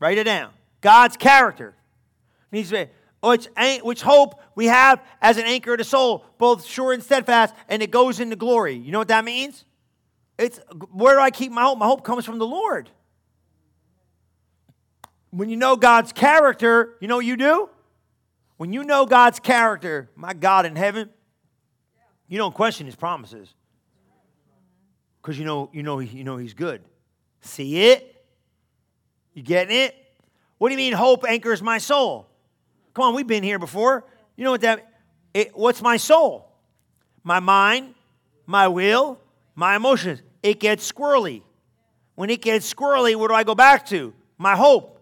[0.00, 0.50] Write it down.
[0.80, 1.76] God's character
[2.50, 2.92] needs to be
[3.22, 3.46] which,
[3.84, 7.84] which hope we have as an anchor of the soul, both sure and steadfast, and
[7.84, 8.74] it goes into glory.
[8.74, 9.64] You know what that means?
[10.38, 10.60] It's
[10.92, 11.78] where do I keep my hope?
[11.78, 12.88] My hope comes from the Lord.
[15.30, 17.68] When you know God's character, you know what you do?
[18.56, 21.10] When you know God's character, my God in heaven,
[22.28, 23.52] you don't question his promises.
[25.20, 26.82] Because you know, you know, you know he's good.
[27.40, 28.24] See it?
[29.34, 29.94] You getting it?
[30.58, 32.28] What do you mean hope anchors my soul?
[32.94, 34.04] Come on, we've been here before.
[34.36, 34.86] You know what that
[35.34, 36.48] it, what's my soul?
[37.22, 37.94] My mind,
[38.46, 39.20] my will,
[39.54, 41.42] my emotions it gets squirrely.
[42.14, 44.12] When it gets squirrely, what do I go back to?
[44.38, 45.00] My hope.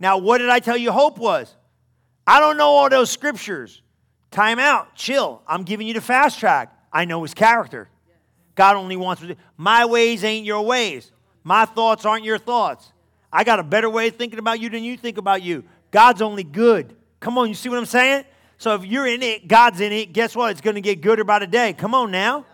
[0.00, 1.54] Now, what did I tell you hope was?
[2.26, 3.82] I don't know all those scriptures.
[4.30, 5.42] Time out, chill.
[5.46, 6.76] I'm giving you the fast track.
[6.92, 7.88] I know his character.
[8.54, 9.22] God only wants
[9.56, 11.12] my ways ain't your ways.
[11.44, 12.92] My thoughts aren't your thoughts.
[13.32, 15.64] I got a better way of thinking about you than you think about you.
[15.90, 16.94] God's only good.
[17.20, 18.24] Come on, you see what I'm saying?
[18.58, 20.50] So if you're in it, God's in it, guess what?
[20.50, 21.72] It's going to get gooder by the day.
[21.72, 22.44] Come on now.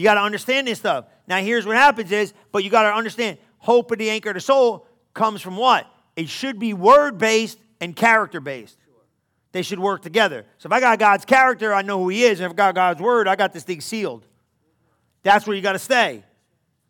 [0.00, 1.04] You got to understand this stuff.
[1.26, 4.34] Now, here's what happens is, but you got to understand, hope of the anchor of
[4.34, 5.86] the soul comes from what?
[6.16, 8.78] It should be word based and character based.
[9.52, 10.46] They should work together.
[10.56, 12.40] So if I got God's character, I know who He is.
[12.40, 14.26] And if I got God's word, I got this thing sealed.
[15.22, 16.24] That's where you got to stay.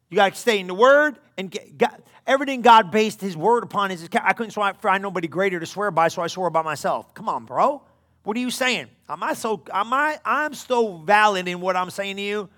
[0.09, 3.91] You got to stay in the word and God, everything God based His word upon
[3.91, 4.09] is His.
[4.23, 7.13] I couldn't find nobody greater to swear by, so I swore by myself.
[7.15, 7.83] Come on, bro.
[8.23, 8.87] What are you saying?
[9.09, 9.65] Am I so?
[9.73, 10.21] Am I?
[10.25, 12.49] I'm so valid in what I'm saying to you.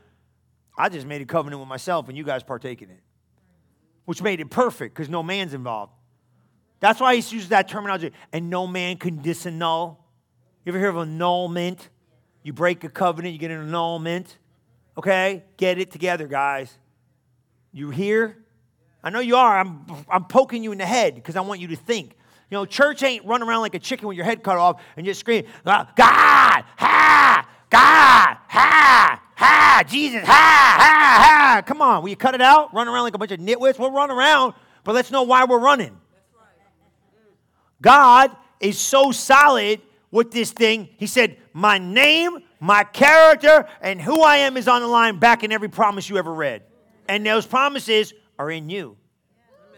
[0.83, 2.99] I just made a covenant with myself, and you guys partake in it,
[4.05, 5.93] which made it perfect because no man's involved.
[6.81, 8.11] That's why he uses that terminology.
[8.33, 9.97] And no man can disannul.
[10.65, 11.89] You ever hear of annulment?
[12.43, 14.37] You break a covenant, you get an annulment.
[14.99, 15.45] Okay?
[15.57, 16.77] Get it together, guys.
[17.71, 18.39] You hear?
[19.05, 19.61] I know you are.
[19.61, 22.17] I'm, I'm poking you in the head because I want you to think.
[22.51, 25.07] You know, church ain't running around like a chicken with your head cut off and
[25.07, 31.63] just scream, ah, God, ha, God, ha, ha, Jesus, ha, ha, ha.
[31.63, 32.73] Come on, will you cut it out?
[32.75, 33.79] Run around like a bunch of nitwits?
[33.79, 35.99] We'll run around, but let's know why we're running.
[37.81, 40.89] God is so solid with this thing.
[40.97, 45.43] He said, My name, my character, and who I am is on the line back
[45.43, 46.63] in every promise you ever read.
[47.09, 48.97] And those promises are in you.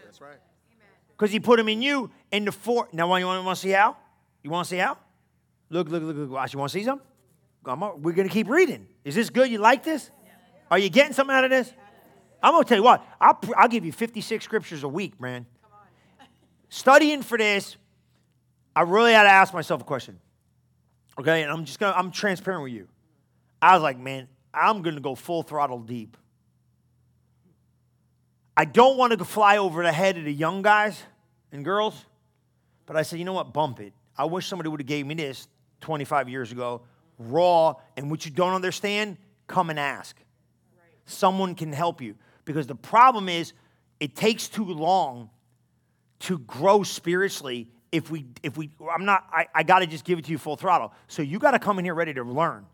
[0.05, 0.37] That's right.
[1.17, 2.87] Because he put them in you in the four.
[2.93, 3.97] Now, why you want, to see how?
[4.43, 4.97] You want to see how?
[5.69, 6.29] Look, look, look, look.
[6.29, 6.53] Watch.
[6.53, 6.85] You want to see
[7.65, 8.01] something?
[8.01, 8.87] We're going to keep reading.
[9.03, 9.49] Is this good?
[9.49, 10.09] You like this?
[10.71, 11.71] Are you getting something out of this?
[12.41, 13.05] I'm going to tell you what.
[13.19, 15.45] I'll, I'll give you 56 scriptures a week, man.
[16.69, 17.77] Studying for this
[18.75, 20.19] I really had to ask myself a question.
[21.17, 22.87] Okay, and I'm just gonna, I'm transparent with you.
[23.61, 26.17] I was like, man, I'm gonna go full throttle deep.
[28.57, 31.01] I don't want to fly over the head of the young guys
[31.51, 32.05] and girls,
[32.85, 33.93] but I said, you know what, bump it.
[34.17, 35.47] I wish somebody would have gave me this
[35.81, 36.81] 25 years ago,
[37.17, 40.17] raw, and what you don't understand, come and ask.
[41.05, 42.15] Someone can help you.
[42.45, 43.53] Because the problem is,
[43.99, 45.29] it takes too long
[46.19, 50.19] to grow spiritually if we if we i'm not i, I got to just give
[50.19, 50.93] it to you full throttle.
[51.07, 52.65] So you got to come in here ready to learn.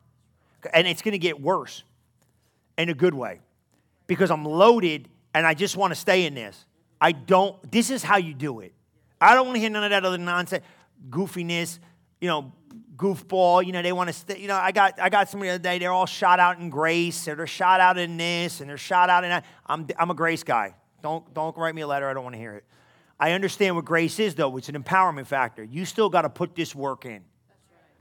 [0.74, 1.84] And it's going to get worse
[2.78, 3.40] in a good way.
[4.08, 6.66] Because i'm loaded and i just want to stay in this.
[7.00, 8.74] I don't this is how you do it.
[9.20, 10.64] I don't want to hear none of that other nonsense
[11.10, 11.80] goofiness
[12.20, 12.52] you know
[13.02, 15.56] goofball you know they want to stay you know i got i got somebody the
[15.56, 18.70] other day they're all shot out in grace or they're shot out in this and
[18.70, 21.88] they're shot out in that i'm, I'm a grace guy don't don't write me a
[21.88, 22.64] letter i don't want to hear it
[23.22, 24.58] I understand what grace is, though.
[24.58, 25.64] It's an empowerment factor.
[25.64, 27.22] You still got to put this work in.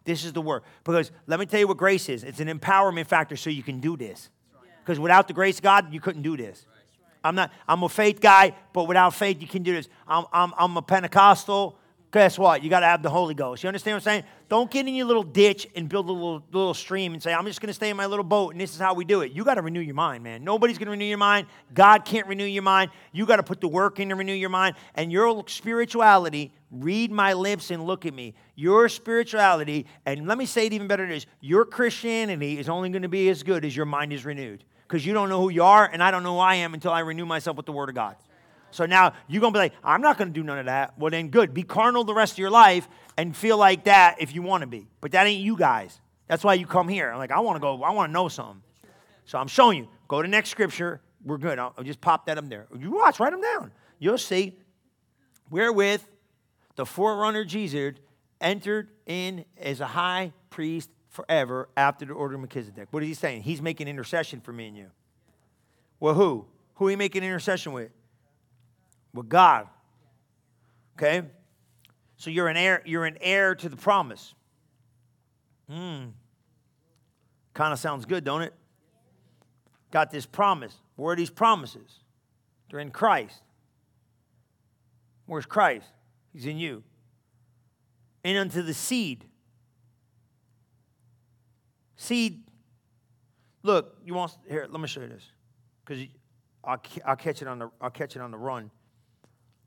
[0.04, 0.64] This is the work.
[0.82, 3.80] Because let me tell you what grace is it's an empowerment factor so you can
[3.80, 4.30] do this.
[4.82, 5.02] Because right.
[5.02, 6.64] without the grace of God, you couldn't do this.
[6.66, 6.76] Right.
[7.22, 9.90] I'm not, I'm a faith guy, but without faith, you can do this.
[10.08, 11.78] I'm, I'm, I'm a Pentecostal
[12.12, 12.62] guess what?
[12.64, 13.62] You got to have the Holy Ghost.
[13.62, 14.24] You understand what I'm saying?
[14.48, 17.46] Don't get in your little ditch and build a little, little stream and say, I'm
[17.46, 19.32] just going to stay in my little boat and this is how we do it.
[19.32, 20.42] You got to renew your mind, man.
[20.42, 21.46] Nobody's going to renew your mind.
[21.72, 22.90] God can't renew your mind.
[23.12, 24.74] You got to put the work in to renew your mind.
[24.96, 28.34] And your spirituality, read my lips and look at me.
[28.56, 32.90] Your spirituality, and let me say it even better than this your Christianity is only
[32.90, 34.64] going to be as good as your mind is renewed.
[34.88, 36.90] Because you don't know who you are, and I don't know who I am until
[36.90, 38.16] I renew myself with the Word of God.
[38.70, 40.98] So now you're going to be like, I'm not going to do none of that.
[40.98, 41.52] Well, then good.
[41.54, 44.66] Be carnal the rest of your life and feel like that if you want to
[44.66, 44.86] be.
[45.00, 46.00] But that ain't you guys.
[46.26, 47.10] That's why you come here.
[47.10, 48.62] I'm like, I want to go, I want to know something.
[49.24, 49.88] So I'm showing you.
[50.08, 51.00] Go to next scripture.
[51.24, 51.58] We're good.
[51.58, 52.66] I'll, I'll just pop that up there.
[52.78, 53.72] You watch, write them down.
[53.98, 54.56] You'll see.
[55.50, 56.02] Wherewith
[56.76, 57.94] the forerunner Jesus
[58.40, 62.88] entered in as a high priest forever after the order of Melchizedek.
[62.90, 63.42] What is he saying?
[63.42, 64.86] He's making intercession for me and you.
[65.98, 66.46] Well, who?
[66.76, 67.90] Who he making intercession with?
[69.14, 69.66] With God.
[70.96, 71.22] Okay?
[72.16, 74.34] So you're an heir, you're an heir to the promise.
[75.68, 76.08] Hmm.
[77.54, 78.54] Kind of sounds good, don't it?
[79.90, 80.76] Got this promise.
[80.96, 82.00] Where are these promises?
[82.70, 83.42] They're in Christ.
[85.26, 85.86] Where's Christ?
[86.32, 86.82] He's in you.
[88.22, 89.24] And unto the seed.
[91.96, 92.42] Seed.
[93.62, 94.66] Look, you want here?
[94.70, 95.24] Let me show you this,
[95.84, 96.04] because
[96.64, 98.70] I'll, I'll catch it on the I'll catch it on the run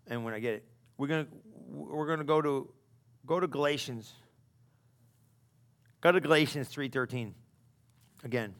[0.08, 0.66] and when I get it,
[0.98, 1.28] we're gonna
[1.70, 2.70] we're gonna go to
[3.26, 4.12] go to Galatians.
[6.02, 7.34] Go to Galatians three thirteen.
[8.24, 8.54] Again,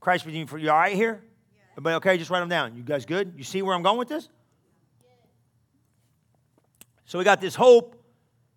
[0.00, 0.70] Christ redeemed for you.
[0.70, 1.22] All right here?
[1.52, 1.60] Yeah.
[1.72, 2.18] Everybody okay?
[2.18, 2.76] Just write them down.
[2.76, 3.34] You guys good?
[3.36, 4.28] You see where I'm going with this?
[7.04, 8.02] So we got this hope.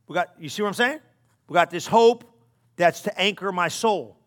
[0.07, 0.33] We got.
[0.39, 0.99] You see what I'm saying?
[1.47, 2.25] We got this hope
[2.75, 4.17] that's to anchor my soul.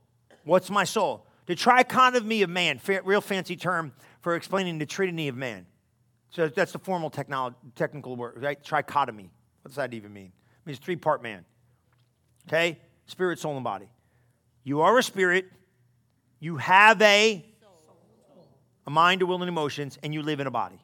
[0.45, 1.27] What's my soul?
[1.47, 5.67] The trichotomy of me of man, real fancy term for explaining the trinity of man.
[6.35, 8.61] So that's the formal technical word, right?
[8.61, 9.31] Trichotomy.
[9.63, 10.33] What does that even mean?
[10.35, 11.45] It means three part man.
[12.49, 12.81] Okay?
[13.07, 13.87] Spirit, soul, and body.
[14.65, 15.47] You are a spirit.
[16.41, 17.45] You have a,
[18.85, 20.81] a mind, a will, and emotions, and you live in a body.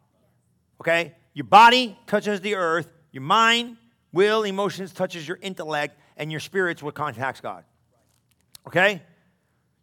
[0.81, 1.15] Okay?
[1.35, 2.89] Your body touches the earth.
[3.11, 3.77] Your mind,
[4.13, 7.65] will, emotions touches your intellect, and your spirit's what contacts God.
[8.69, 9.03] Okay?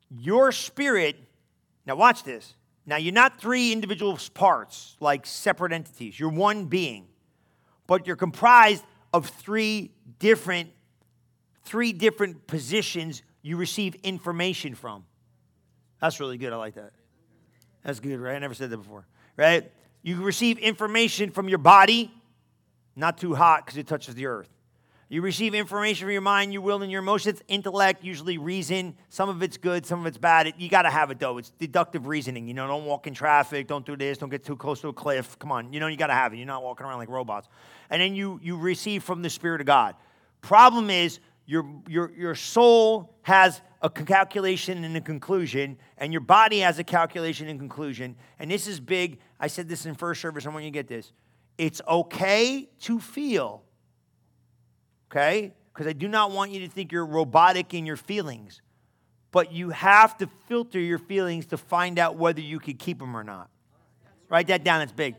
[0.09, 1.17] Your spirit,
[1.85, 2.53] now watch this.
[2.87, 6.17] Now, you're not three individual parts, like separate entities.
[6.17, 7.07] You're one being,
[7.85, 10.71] but you're comprised of three different,
[11.63, 15.03] three different positions you receive information from.
[15.99, 16.53] That's really good.
[16.53, 16.93] I like that.
[17.83, 18.35] That's good, right?
[18.35, 19.69] I never said that before, right?
[20.01, 22.09] You receive information from your body,
[22.95, 24.49] not too hot because it touches the earth.
[25.09, 28.93] You receive information from your mind, your will, and your emotions, intellect, usually reason.
[29.07, 30.53] Some of it's good, some of it's bad.
[30.57, 31.37] you got to have it though.
[31.37, 32.45] It's deductive reasoning.
[32.45, 34.93] You know, don't walk in traffic, don't do this, don't get too close to a
[34.93, 35.39] cliff.
[35.39, 36.37] Come on, you know, you got to have it.
[36.37, 37.47] You're not walking around like robots.
[37.89, 39.95] And then you you receive from the Spirit of God.
[40.41, 46.59] Problem is, your your your soul has a calculation and a conclusion, and your body
[46.59, 48.17] has a calculation and conclusion.
[48.39, 49.19] And this is big.
[49.39, 50.45] I said this in first service.
[50.45, 51.13] I want you to get this.
[51.57, 53.63] It's okay to feel
[55.11, 55.53] okay?
[55.73, 58.61] Because I do not want you to think you're robotic in your feelings.
[59.31, 63.15] But you have to filter your feelings to find out whether you can keep them
[63.15, 63.49] or not.
[64.29, 65.15] Write that down, it's big.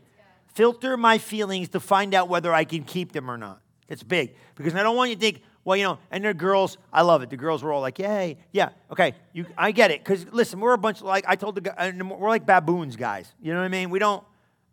[0.53, 3.61] Filter my feelings to find out whether I can keep them or not.
[3.87, 4.35] It's big.
[4.55, 7.21] Because I don't want you to think, well, you know, and they're girls, I love
[7.21, 7.29] it.
[7.29, 10.03] The girls were all like, yay, yeah, okay, you, I get it.
[10.03, 13.31] Because listen, we're a bunch of, like, I told the guy, we're like baboons, guys.
[13.41, 13.89] You know what I mean?
[13.89, 14.23] We don't,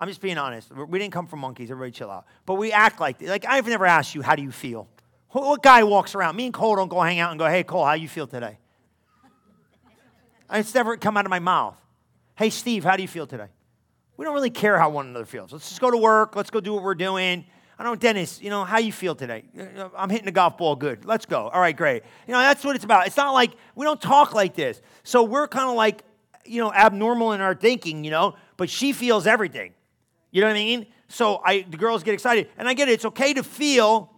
[0.01, 0.75] I'm just being honest.
[0.75, 2.27] We didn't come from monkeys, everybody chill out.
[2.47, 4.89] But we act like, like, I've never asked you, how do you feel?
[5.31, 6.37] What guy walks around?
[6.37, 8.59] Me and Cole don't go hang out and go, hey, Cole, how you feel today?
[10.51, 11.77] It's never come out of my mouth.
[12.37, 13.49] Hey, Steve, how do you feel today?
[14.17, 15.53] We don't really care how one another feels.
[15.53, 16.37] Let's just go to work.
[16.37, 17.45] Let's go do what we're doing.
[17.79, 19.45] I don't, Dennis, you know, how you feel today?
[19.95, 21.05] I'm hitting the golf ball good.
[21.05, 21.49] Let's go.
[21.49, 22.05] All right, great.
[22.27, 23.07] You know, that's what it's about.
[23.07, 24.81] It's not like we don't talk like this.
[25.03, 26.03] So we're kind of like,
[26.47, 29.75] you know, abnormal in our thinking, you know, but she feels everything.
[30.31, 30.87] You know what I mean?
[31.09, 32.49] So I, the girls get excited.
[32.57, 32.93] And I get it.
[32.93, 34.13] It's okay to feel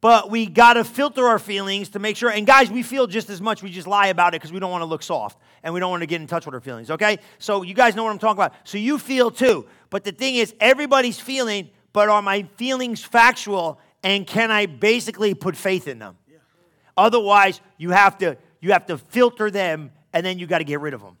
[0.00, 2.30] but we got to filter our feelings to make sure.
[2.30, 3.62] And guys, we feel just as much.
[3.62, 5.90] We just lie about it because we don't want to look soft and we don't
[5.90, 7.18] want to get in touch with our feelings, okay?
[7.38, 8.54] So you guys know what I'm talking about.
[8.64, 9.66] So you feel too.
[9.90, 15.34] But the thing is, everybody's feeling, but are my feelings factual and can I basically
[15.34, 16.16] put faith in them?
[16.30, 16.38] Yeah.
[16.96, 20.80] Otherwise, you have to you have to filter them and then you got to get
[20.80, 21.16] rid of them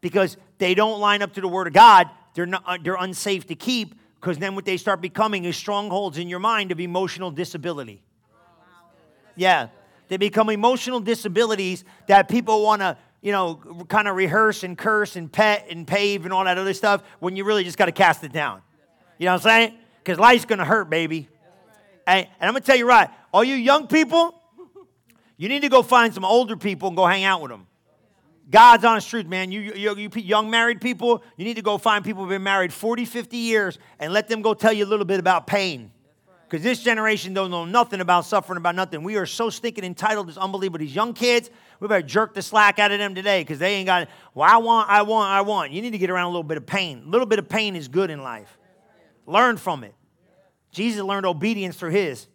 [0.00, 2.08] because they don't line up to the word of God.
[2.34, 6.16] They're not uh, they're unsafe to keep because then what they start becoming is strongholds
[6.16, 8.02] in your mind of emotional disability.
[9.36, 9.68] Yeah.
[10.08, 13.54] They become emotional disabilities that people want to, you know,
[13.88, 17.36] kind of rehearse and curse and pet and pave and all that other stuff when
[17.36, 18.60] you really just got to cast it down.
[19.18, 19.74] You know what I'm saying?
[20.02, 21.28] Because life's going to hurt, baby.
[22.06, 24.34] And, and I'm going to tell you right, all you young people,
[25.36, 27.66] you need to go find some older people and go hang out with them.
[28.50, 29.52] God's honest truth, man.
[29.52, 32.72] You, you, you young married people, you need to go find people who've been married
[32.72, 35.92] 40, 50 years and let them go tell you a little bit about pain.
[36.50, 39.04] Because this generation don't know nothing about suffering, about nothing.
[39.04, 40.80] We are so stinking entitled, it's unbelievable.
[40.80, 43.86] These young kids, we better jerk the slack out of them today because they ain't
[43.86, 45.70] got, well, I want, I want, I want.
[45.70, 47.04] You need to get around a little bit of pain.
[47.06, 48.58] A little bit of pain is good in life.
[49.26, 49.94] Learn from it.
[50.72, 52.26] Jesus learned obedience through his.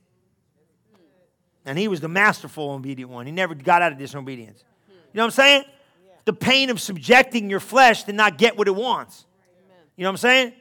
[1.66, 3.26] And he was the masterful obedient one.
[3.26, 4.64] He never got out of disobedience.
[4.88, 5.64] You know what I'm saying?
[6.24, 9.26] The pain of subjecting your flesh to not get what it wants.
[9.98, 10.54] You know what I'm saying?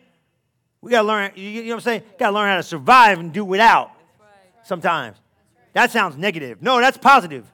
[0.84, 2.02] We got to learn, you know what I'm saying?
[2.18, 3.90] Got to learn how to survive and do without
[4.64, 5.16] sometimes.
[5.72, 6.60] That sounds negative.
[6.60, 7.50] No, that's positive.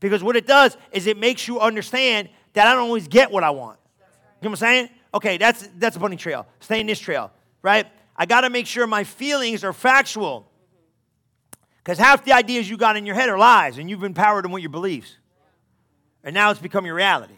[0.00, 3.44] Because what it does is it makes you understand that I don't always get what
[3.44, 3.78] I want.
[4.40, 4.88] You know what I'm saying?
[5.12, 6.46] Okay, that's that's a bunny trail.
[6.60, 7.30] Stay in this trail,
[7.60, 7.86] right?
[8.16, 10.50] I got to make sure my feelings are factual.
[11.84, 14.52] Because half the ideas you got in your head are lies, and you've empowered them
[14.52, 15.18] with your beliefs.
[16.24, 17.36] And now it's become your reality.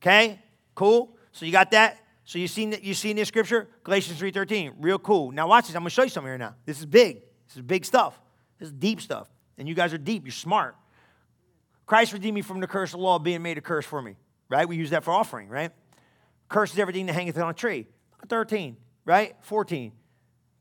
[0.00, 0.38] Okay?
[0.74, 1.14] Cool?
[1.32, 1.98] So you got that?
[2.24, 3.68] So you seen you seen this scripture?
[3.82, 4.74] Galatians 3:13.
[4.78, 5.32] Real cool.
[5.32, 5.74] Now watch this.
[5.74, 6.54] I'm gonna show you something here now.
[6.64, 7.22] This is big.
[7.46, 8.20] This is big stuff.
[8.58, 9.28] This is deep stuff.
[9.58, 10.24] And you guys are deep.
[10.24, 10.76] You're smart.
[11.86, 14.16] Christ redeemed me from the curse of the law being made a curse for me.
[14.48, 14.68] Right?
[14.68, 15.72] We use that for offering, right?
[16.48, 17.86] Curse is everything that hangeth on a tree.
[18.28, 19.36] 13, right?
[19.42, 19.92] 14.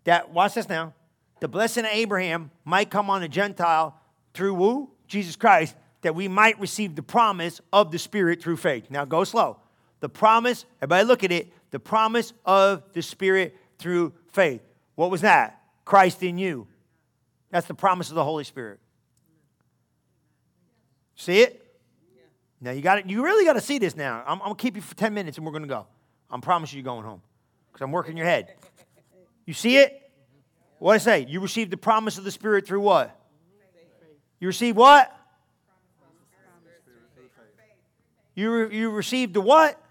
[0.05, 0.93] That watch this now.
[1.39, 3.99] The blessing of Abraham might come on a Gentile
[4.33, 4.91] through who?
[5.07, 8.89] Jesus Christ, that we might receive the promise of the Spirit through faith.
[8.89, 9.59] Now go slow.
[9.99, 14.61] The promise, everybody look at it, the promise of the Spirit through faith.
[14.95, 15.61] What was that?
[15.85, 16.67] Christ in you.
[17.51, 18.79] That's the promise of the Holy Spirit.
[21.15, 21.65] See it?
[22.61, 23.09] Now you got it.
[23.09, 24.23] You really got to see this now.
[24.25, 25.87] I'm, I'm, gonna keep you for 10 minutes and we're gonna go.
[26.29, 27.21] I'm promising you're going home.
[27.71, 28.53] Because I'm working your head.
[29.45, 30.11] You see it?
[30.79, 31.25] What I say?
[31.27, 33.15] You received the promise of the Spirit through what?
[34.39, 35.15] You received what?
[38.35, 39.81] You, re- you received the what?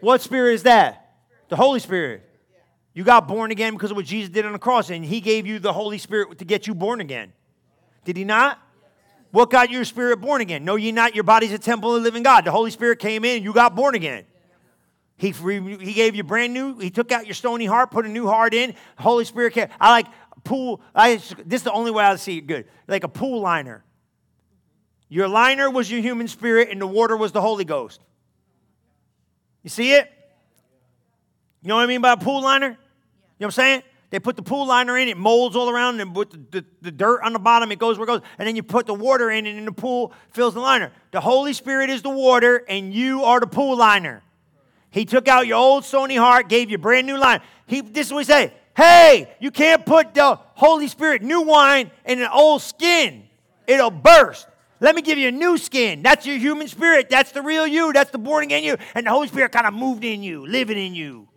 [0.00, 1.16] What spirit is that?
[1.48, 2.22] The Holy Spirit.
[2.94, 5.46] You got born again because of what Jesus did on the cross, and He gave
[5.46, 7.32] you the Holy Spirit to get you born again.
[8.04, 8.58] Did he not?
[9.30, 10.64] What got your spirit born again?
[10.64, 12.46] No, ye not, your body's a temple of the living God.
[12.46, 14.24] The Holy Spirit came in, you got born again.
[15.16, 18.26] He, he gave you brand new, he took out your stony heart, put a new
[18.26, 18.74] heart in.
[18.96, 19.68] Holy Spirit came.
[19.78, 20.06] I like
[20.44, 22.66] pool, I, this is the only way I see it good.
[22.86, 23.84] Like a pool liner.
[25.10, 28.00] Your liner was your human spirit, and the water was the Holy Ghost.
[29.68, 30.10] You see it?
[31.60, 32.68] You know what I mean by a pool liner?
[32.68, 32.78] You know
[33.36, 33.82] what I'm saying?
[34.08, 36.90] They put the pool liner in, it molds all around, and with the, the, the,
[36.90, 38.22] dirt on the bottom, it goes where it goes.
[38.38, 40.90] And then you put the water in, and in the pool fills the liner.
[41.10, 44.22] The Holy Spirit is the water, and you are the pool liner.
[44.88, 47.42] He took out your old stony heart, gave you brand new line.
[47.66, 48.54] He, this is what he said.
[48.74, 53.24] Hey, you can't put the Holy Spirit new wine in an old skin.
[53.66, 54.48] It'll burst.
[54.80, 56.02] Let me give you a new skin.
[56.02, 57.10] That's your human spirit.
[57.10, 57.92] That's the real you.
[57.92, 58.76] That's the born again you.
[58.94, 61.28] And the Holy Spirit kind of moved in you, living in you.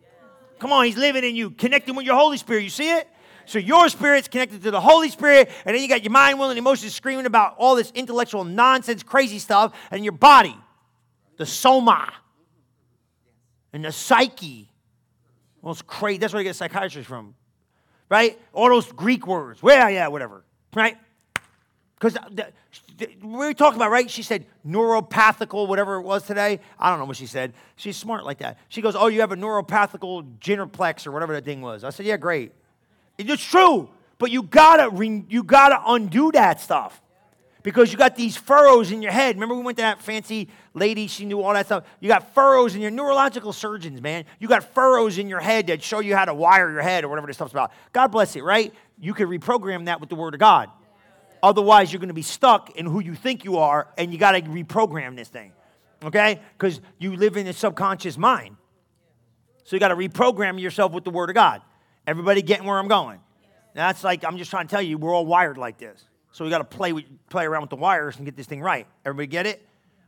[0.60, 2.64] Come on, He's living in you, connecting with your Holy Spirit.
[2.64, 3.08] You see it?
[3.46, 6.52] So your spirit's connected to the Holy Spirit, and then you got your mind, will,
[6.52, 10.56] and emotions screaming about all this intellectual nonsense, crazy stuff, and your body,
[11.38, 12.14] the soma,
[13.74, 14.70] and the psyche.
[15.62, 16.20] Well, it's crazy.
[16.20, 17.36] That's where I get psychiatrists from,
[18.08, 18.40] right?
[18.54, 19.62] All those Greek words.
[19.62, 20.98] Well, yeah, whatever, right?
[22.02, 22.18] Because
[23.22, 24.10] we were talking about, right?
[24.10, 26.60] She said neuropathical, whatever it was today.
[26.80, 27.54] I don't know what she said.
[27.76, 28.58] She's smart like that.
[28.70, 31.84] She goes, Oh, you have a neuropathical genoplex or whatever that thing was.
[31.84, 32.54] I said, Yeah, great.
[33.20, 33.88] It's true,
[34.18, 34.90] but you gotta,
[35.30, 37.00] you gotta undo that stuff
[37.62, 39.36] because you got these furrows in your head.
[39.36, 41.84] Remember, we went to that fancy lady, she knew all that stuff.
[42.00, 44.26] You got furrows in your neurological surgeons, man.
[44.40, 47.10] You got furrows in your head that show you how to wire your head or
[47.10, 47.72] whatever this stuff's about.
[47.94, 48.74] God bless it, right?
[49.00, 50.72] You can reprogram that with the Word of God.
[51.44, 54.32] Otherwise, you're going to be stuck in who you think you are, and you got
[54.32, 55.52] to reprogram this thing,
[56.04, 56.40] okay?
[56.58, 58.58] Because you live in a subconscious mind.
[59.64, 61.62] So you got to reprogram yourself with the Word of God.
[62.06, 63.20] Everybody getting where I'm going?
[63.74, 66.04] That's like, I'm just trying to tell you, we're all wired like this.
[66.32, 68.62] So we got to play, with, play around with the wires and get this thing
[68.62, 68.88] right.
[69.06, 69.66] Everybody get it?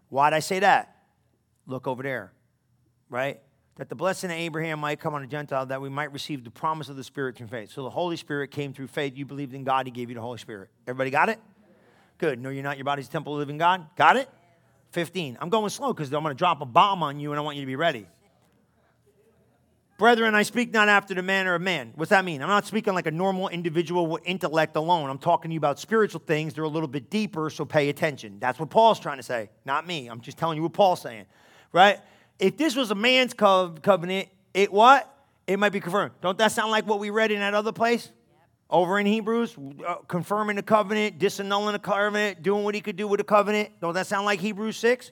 [0.10, 0.96] Why'd I say that?
[1.66, 2.34] Look over there,
[3.10, 3.40] right?
[3.78, 6.52] That the blessing of Abraham might come on a Gentile, that we might receive the
[6.52, 7.72] promise of the Spirit through faith.
[7.72, 9.14] So the Holy Spirit came through faith.
[9.16, 10.70] You believed in God, He gave you the Holy Spirit.
[10.88, 11.40] Everybody got it?
[12.20, 12.40] Good.
[12.40, 12.78] No, you're not.
[12.78, 13.88] Your body's temple of living God.
[13.96, 14.30] Got it?
[14.92, 15.38] 15.
[15.42, 17.58] I'm going slow because I'm going to drop a bomb on you and I want
[17.58, 18.08] you to be ready.
[19.98, 21.94] Brethren, I speak not after the manner of man.
[21.96, 22.42] What's that mean?
[22.42, 25.10] I'm not speaking like a normal individual with intellect alone.
[25.10, 26.56] I'm talking to you about spiritual things.
[26.56, 28.38] They're a little bit deeper, so pay attention.
[28.40, 30.08] That's what Paul's trying to say, not me.
[30.08, 31.26] I'm just telling you what Paul's saying,
[31.72, 32.00] right?
[32.40, 35.10] If this was a man's covenant, it what?
[35.48, 36.12] It might be confirmed.
[36.22, 38.12] Don't that sound like what we read in that other place?
[38.70, 39.56] Over in Hebrews,
[39.86, 43.70] uh, confirming the covenant, disannulling the covenant, doing what he could do with the covenant.
[43.82, 45.12] Don't that sound like Hebrews 6?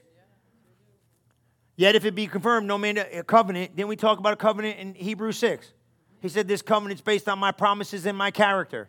[1.76, 4.78] Yet if it be confirmed, no man a covenant, then we talk about a covenant
[4.78, 5.72] in Hebrews 6.
[6.20, 8.88] He said, This covenant's based on my promises and my character.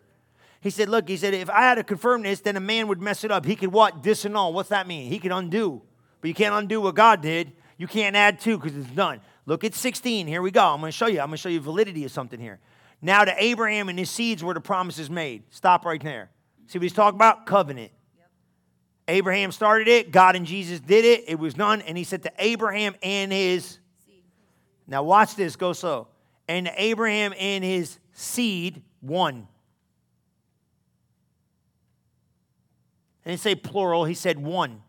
[0.60, 3.00] He said, Look, he said, if I had to confirm this, then a man would
[3.00, 3.44] mess it up.
[3.44, 4.02] He could what?
[4.02, 4.52] Disannul.
[4.52, 5.08] What's that mean?
[5.08, 5.82] He could undo.
[6.20, 7.52] But you can't undo what God did.
[7.76, 9.20] You can't add two because it's done.
[9.46, 10.26] Look at 16.
[10.26, 10.64] Here we go.
[10.64, 11.20] I'm going to show you.
[11.20, 12.60] I'm going to show you validity of something here.
[13.02, 15.42] Now to Abraham and his seeds were the promises made.
[15.50, 16.30] Stop right there.
[16.66, 17.44] See what he's talking about?
[17.44, 17.92] Covenant.
[18.16, 18.26] Yep.
[19.08, 20.10] Abraham started it.
[20.10, 21.24] God and Jesus did it.
[21.28, 21.82] It was done.
[21.82, 23.78] And he said to Abraham and his.
[24.86, 25.56] Now watch this.
[25.56, 26.08] Go slow.
[26.48, 29.48] And Abraham and his seed, one.
[33.24, 34.04] And he say plural.
[34.04, 34.82] He said one.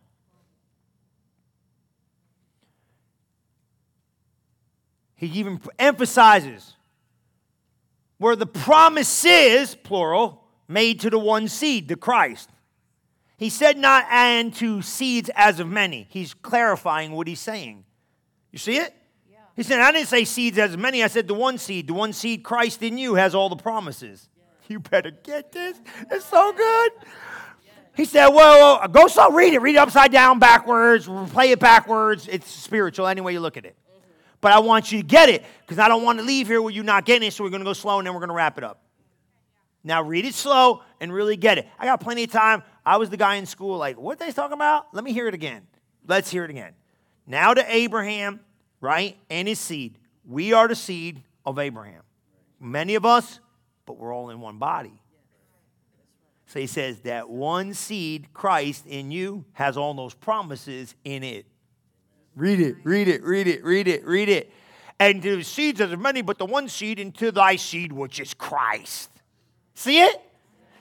[5.16, 6.76] He even emphasizes
[8.18, 12.50] where the promise is, plural, made to the one seed, the Christ.
[13.38, 16.08] He said not and to seeds as of many.
[16.10, 17.84] He's clarifying what he's saying.
[18.52, 18.94] You see it?
[19.30, 19.38] Yeah.
[19.56, 21.04] He said, I didn't say seeds as many.
[21.04, 21.88] I said the one seed.
[21.88, 24.30] The one seed, Christ in you, has all the promises.
[24.38, 24.44] Yeah.
[24.70, 25.80] You better get this.
[26.12, 26.92] It's so good.
[27.96, 29.60] He said, well, go so read it.
[29.60, 32.28] Read it upside down, backwards, play it backwards.
[32.28, 33.78] It's spiritual any way you look at it
[34.42, 36.72] but I want you to get it because I don't want to leave here where
[36.72, 37.32] you're not getting it.
[37.32, 38.82] So we're going to go slow and then we're going to wrap it up.
[39.84, 41.68] Now read it slow and really get it.
[41.78, 42.64] I got plenty of time.
[42.86, 44.94] I was the guy in school, like, what they talking about?
[44.94, 45.64] Let me hear it again.
[46.08, 46.74] Let's hear it again.
[47.28, 48.40] Now to Abraham,
[48.82, 49.98] right, and his seed.
[50.28, 52.02] We are the seed of Abraham.
[52.60, 53.40] Many of us,
[53.86, 55.02] but we're all in one body.
[56.48, 61.46] So he says that one seed, Christ in you, has all those promises in it.
[62.36, 64.52] Read it, read it, read it, read it, read it.
[65.00, 69.10] And the seeds are many, but the one seed into thy seed, which is Christ.
[69.74, 70.22] See it?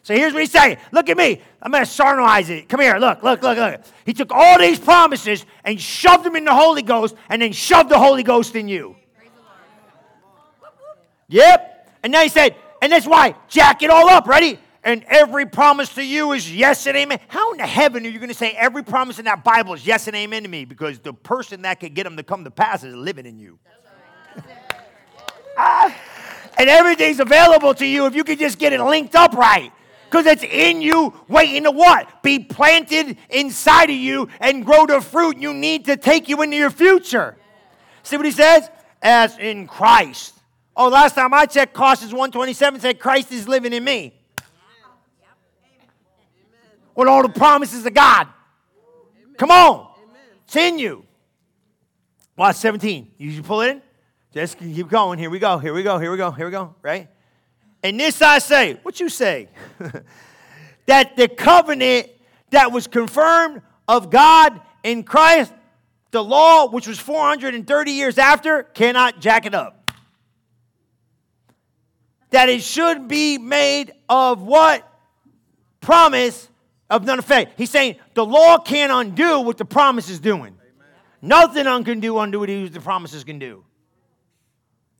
[0.03, 0.77] So here's what he's saying.
[0.93, 1.41] Look at me.
[1.63, 2.69] I'm going to sarnalize it.
[2.69, 2.99] Come here.
[2.99, 3.81] Look, look, look, look.
[4.05, 7.89] He took all these promises and shoved them in the Holy Ghost and then shoved
[7.89, 8.97] the Holy Ghost in you.
[11.29, 11.99] Yep.
[12.03, 14.29] And then he said, and that's why, jack it all up.
[14.29, 14.59] Ready?
[14.85, 17.19] And every promise to you is yes and amen.
[17.29, 19.87] How in the heaven are you going to say every promise in that Bible is
[19.87, 20.67] yes and amen to me?
[20.67, 23.59] Because the person that can get them to come to pass is living in you.
[25.57, 25.97] ah,
[26.59, 29.73] and everything's available to you if you could just get it linked up right.
[30.05, 32.23] Because it's in you, waiting to what?
[32.23, 36.57] Be planted inside of you and grow the fruit you need to take you into
[36.57, 37.37] your future.
[38.03, 38.69] See what he says?
[39.03, 40.35] As in Christ.
[40.77, 44.14] Oh, last time I checked, Colossians 127 said Christ is living in me
[46.95, 48.27] with all the promises of God.
[48.27, 49.35] Amen.
[49.37, 49.89] Come on.
[50.03, 50.21] Amen.
[50.45, 51.05] It's in you.
[52.37, 53.13] Watch 17.
[53.19, 53.83] You should pull it in?
[54.33, 55.19] Just keep going.
[55.19, 55.59] Here we go.
[55.59, 55.99] Here we go.
[55.99, 56.31] Here we go.
[56.33, 56.75] Here we go.
[56.83, 57.09] Right?
[57.83, 59.49] And this I say, what you say?
[60.87, 62.11] that the covenant
[62.51, 65.53] that was confirmed of God in Christ,
[66.11, 69.93] the law, which was 430 years after, cannot jack it up.
[72.31, 74.89] That it should be made of what?
[75.81, 76.49] Promise
[76.95, 77.55] of none effect.
[77.59, 80.55] He's saying the law can't undo what the promise is doing.
[80.55, 80.89] Amen.
[81.21, 83.65] Nothing can do undo what the promises can do.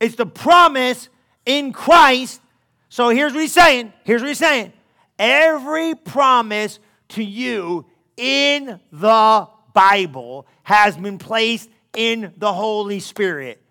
[0.01, 1.07] It's the promise
[1.45, 2.41] in Christ.
[2.89, 3.93] So here's what he's saying.
[4.03, 4.73] Here's what he's saying.
[5.17, 6.79] Every promise
[7.09, 7.85] to you
[8.17, 13.61] in the Bible has been placed in the Holy Spirit.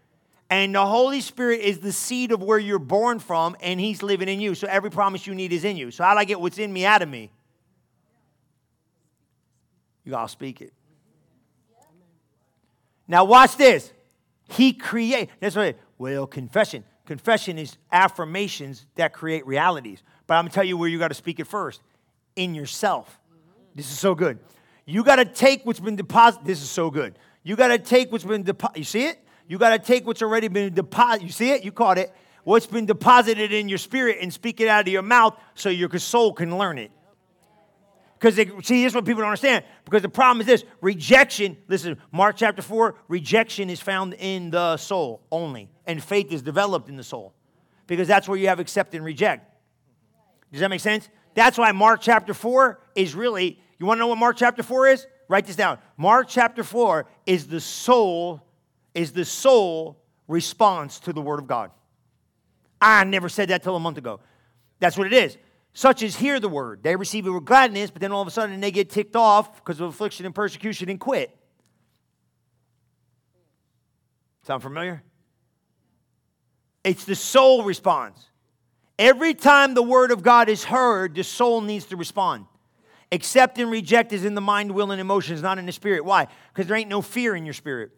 [0.48, 4.28] And the Holy Spirit is the seed of where you're born from, and He's living
[4.28, 4.54] in you.
[4.54, 5.90] So every promise you need is in you.
[5.90, 7.30] So, how do I get what's in me out of me?
[10.04, 10.72] You got to speak it.
[13.06, 13.92] Now, watch this.
[14.48, 15.30] He create.
[15.40, 15.76] That's right.
[15.98, 16.84] Well, confession.
[17.06, 20.02] Confession is affirmations that create realities.
[20.26, 21.82] But I'm to tell you where you got to speak it first
[22.36, 23.20] in yourself.
[23.74, 24.38] This is so good.
[24.86, 26.46] You got to take what's been deposited.
[26.46, 27.18] This is so good.
[27.42, 28.78] You got to take what's been deposited.
[28.78, 29.18] You see it?
[29.48, 31.26] You got to take what's already been deposited.
[31.26, 31.64] You see it?
[31.64, 32.12] You caught it.
[32.44, 35.90] What's been deposited in your spirit and speak it out of your mouth so your
[35.98, 36.90] soul can learn it.
[38.24, 39.66] Because see, this is what people don't understand.
[39.84, 44.78] Because the problem is this rejection, listen, Mark chapter 4, rejection is found in the
[44.78, 47.34] soul only, and faith is developed in the soul.
[47.86, 49.46] Because that's where you have accept and reject.
[50.50, 51.10] Does that make sense?
[51.34, 54.88] That's why Mark chapter 4 is really, you want to know what Mark chapter 4
[54.88, 55.06] is?
[55.28, 55.76] Write this down.
[55.98, 58.40] Mark chapter 4 is the soul,
[58.94, 61.72] is the soul response to the word of God.
[62.80, 64.20] I never said that till a month ago.
[64.80, 65.36] That's what it is.
[65.74, 66.84] Such as hear the word.
[66.84, 69.56] They receive it with gladness, but then all of a sudden they get ticked off
[69.56, 71.36] because of affliction and persecution and quit.
[74.44, 75.02] Sound familiar?
[76.84, 78.28] It's the soul response.
[78.98, 82.46] Every time the word of God is heard, the soul needs to respond.
[83.10, 86.04] Accept and reject is in the mind, will, and emotions, not in the spirit.
[86.04, 86.28] Why?
[86.52, 87.90] Because there ain't no fear in your spirit.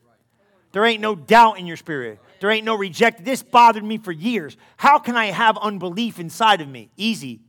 [0.73, 2.21] There ain't no doubt in your spirit.
[2.41, 3.25] There ain't no reject.
[3.25, 4.57] This bothered me for years.
[4.77, 6.91] How can I have unbelief inside of me?
[6.97, 7.41] Easy.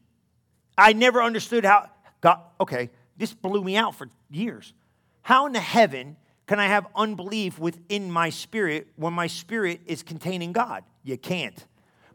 [0.77, 1.89] I never understood how
[2.21, 4.73] God, okay, this blew me out for years.
[5.21, 10.03] How in the heaven can I have unbelief within my spirit when my spirit is
[10.03, 10.83] containing God?
[11.03, 11.65] You can't.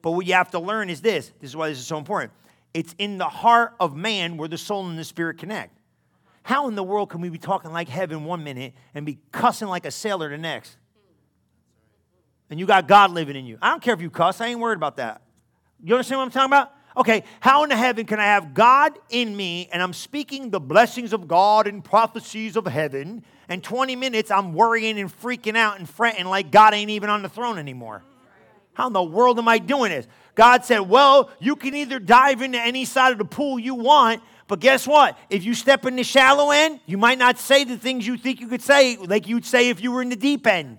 [0.01, 2.33] But what you have to learn is this this is why this is so important.
[2.75, 5.77] It's in the heart of man where the soul and the spirit connect.
[6.43, 9.69] How in the world can we be talking like heaven one minute and be cussing
[9.69, 10.77] like a sailor the next?
[12.51, 13.59] And you got God living in you.
[13.63, 15.23] I don't care if you cuss, I ain't worried about that.
[15.83, 16.73] You understand what I'm talking about?
[16.97, 21.13] Okay, how in heaven can I have God in me and I'm speaking the blessings
[21.13, 25.89] of God and prophecies of heaven, and 20 minutes I'm worrying and freaking out and
[25.89, 28.03] fretting like God ain't even on the throne anymore?
[28.75, 30.07] How in the world am I doing this?
[30.35, 34.23] God said, Well, you can either dive into any side of the pool you want,
[34.49, 35.19] but guess what?
[35.31, 38.41] If you step in the shallow end, you might not say the things you think
[38.41, 40.79] you could say like you'd say if you were in the deep end.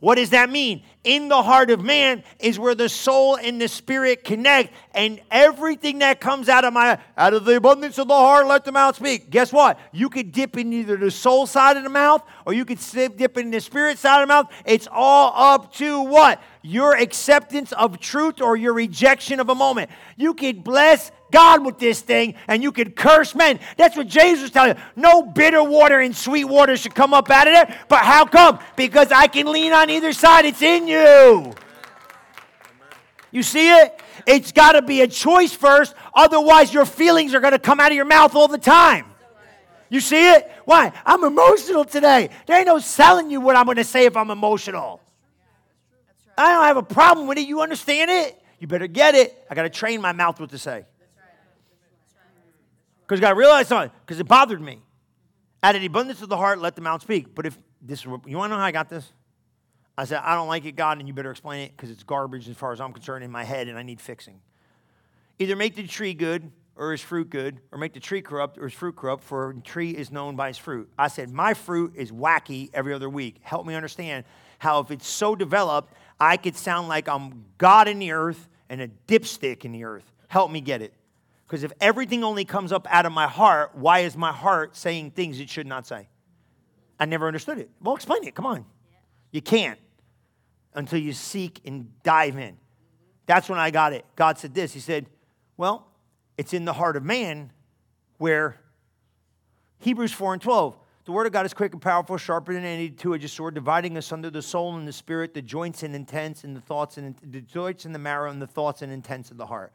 [0.00, 0.82] What does that mean?
[1.04, 5.98] In the heart of man is where the soul and the spirit connect, and everything
[5.98, 8.96] that comes out of my out of the abundance of the heart, let the mouth
[8.96, 9.28] speak.
[9.30, 9.80] Guess what?
[9.90, 12.78] You could dip in either the soul side of the mouth or you could
[13.16, 14.52] dip in the spirit side of the mouth.
[14.64, 16.40] It's all up to what?
[16.62, 19.90] Your acceptance of truth or your rejection of a moment.
[20.16, 23.58] You could bless God with this thing and you could curse men.
[23.76, 24.82] That's what Jesus was telling you.
[24.94, 27.80] No bitter water and sweet water should come up out of there.
[27.88, 28.60] But how come?
[28.76, 30.44] Because I can lean on either side.
[30.44, 30.91] It's in you.
[30.92, 31.54] You
[33.30, 33.98] You see it?
[34.26, 35.94] It's got to be a choice first.
[36.14, 39.06] Otherwise, your feelings are going to come out of your mouth all the time.
[39.88, 40.50] You see it?
[40.64, 40.92] Why?
[41.04, 42.30] I'm emotional today.
[42.46, 45.00] There ain't no selling you what I'm going to say if I'm emotional.
[46.36, 47.46] I don't have a problem with it.
[47.46, 48.40] You understand it?
[48.58, 49.44] You better get it.
[49.50, 50.84] I got to train my mouth what to say.
[53.02, 54.80] Because you got to realize something, because it bothered me.
[55.62, 57.34] Out of the abundance of the heart, let the mouth speak.
[57.34, 59.12] But if this, you want to know how I got this?
[59.96, 62.48] I said, I don't like it, God, and you better explain it because it's garbage
[62.48, 64.40] as far as I'm concerned in my head and I need fixing.
[65.38, 68.64] Either make the tree good or his fruit good, or make the tree corrupt or
[68.64, 70.90] his fruit corrupt, for a tree is known by his fruit.
[70.98, 73.36] I said, My fruit is wacky every other week.
[73.42, 74.24] Help me understand
[74.58, 78.80] how, if it's so developed, I could sound like I'm God in the earth and
[78.80, 80.10] a dipstick in the earth.
[80.28, 80.94] Help me get it.
[81.46, 85.10] Because if everything only comes up out of my heart, why is my heart saying
[85.10, 86.08] things it should not say?
[86.98, 87.68] I never understood it.
[87.82, 88.34] Well, explain it.
[88.34, 88.64] Come on.
[89.30, 89.78] You can't
[90.74, 92.56] until you seek and dive in.
[93.26, 94.04] That's when I got it.
[94.16, 95.06] God said this He said,
[95.56, 95.86] Well,
[96.36, 97.52] it's in the heart of man
[98.18, 98.56] where
[99.78, 100.76] Hebrews 4 and 12.
[101.04, 104.12] The word of God is quick and powerful, sharper than any two-edged sword, dividing us
[104.12, 107.40] under the soul and the spirit, the joints and intents, and the thoughts and the
[107.40, 109.72] joints and the marrow, and the thoughts and intents of the heart.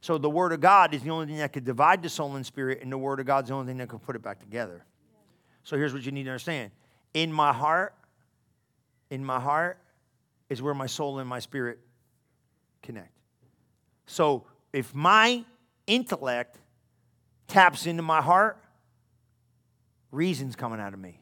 [0.00, 2.46] So the word of God is the only thing that could divide the soul and
[2.46, 4.40] spirit, and the word of God is the only thing that can put it back
[4.40, 4.82] together.
[5.64, 6.70] So here's what you need to understand:
[7.12, 7.94] in my heart,
[9.10, 9.78] in my heart
[10.50, 11.78] is where my soul and my spirit
[12.82, 13.16] connect.
[14.06, 15.44] So if my
[15.86, 16.58] intellect
[17.46, 18.62] taps into my heart,
[20.10, 21.20] reason's coming out of me.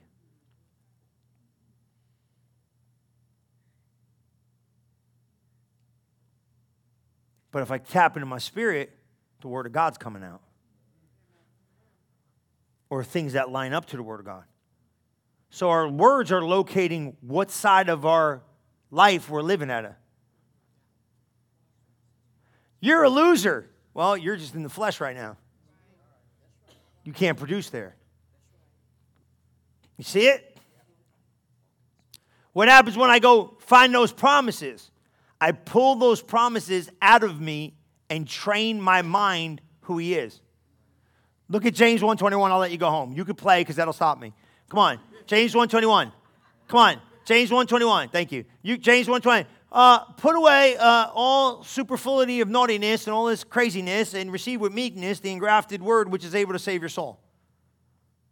[7.51, 8.95] But if I tap into my spirit,
[9.41, 10.41] the Word of God's coming out.
[12.91, 14.45] Or things that line up to the Word of God.
[15.51, 18.43] So our words are locating what side of our
[18.91, 19.99] life we're living at.
[22.81, 23.69] You're a loser.
[23.95, 25.37] Well, you're just in the flesh right now.
[27.05, 27.97] You can't produce there.
[29.97, 30.57] You see it?
[32.53, 34.91] What happens when I go find those promises?
[35.41, 37.75] I pull those promises out of me
[38.11, 40.41] and train my mind who he is.
[41.49, 42.53] Look at James 121.
[42.53, 43.13] I'll let you go home.
[43.15, 44.33] You can play because that'll stop me.
[44.69, 45.01] Come on.
[45.27, 46.13] James 121.
[46.69, 47.01] Come on.
[47.29, 48.09] James 121.
[48.09, 48.47] Thank you.
[48.63, 54.15] you James 120 uh, put away uh, all superfluity of naughtiness and all this craziness
[54.15, 57.21] and receive with meekness the engrafted word which is able to save your soul.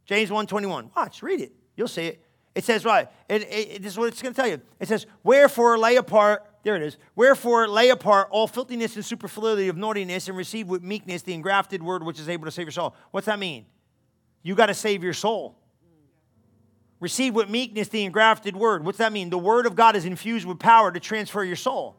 [0.07, 1.53] James 1.21 watch read it.
[1.77, 2.25] You'll see it.
[2.55, 4.63] It says right it, it, this is what it's going to tell you.
[4.81, 9.69] It says wherefore lay apart there it is wherefore lay apart all filthiness and superfluity
[9.69, 12.73] of naughtiness and receive with meekness the engrafted word which is able to save your
[12.73, 12.95] soul.
[13.11, 13.67] What's that mean?
[14.43, 15.59] You got to save your soul
[16.99, 18.85] Receive with meekness the engrafted word.
[18.85, 19.31] What's that mean?
[19.31, 21.97] The word of God is infused with power to transfer your soul.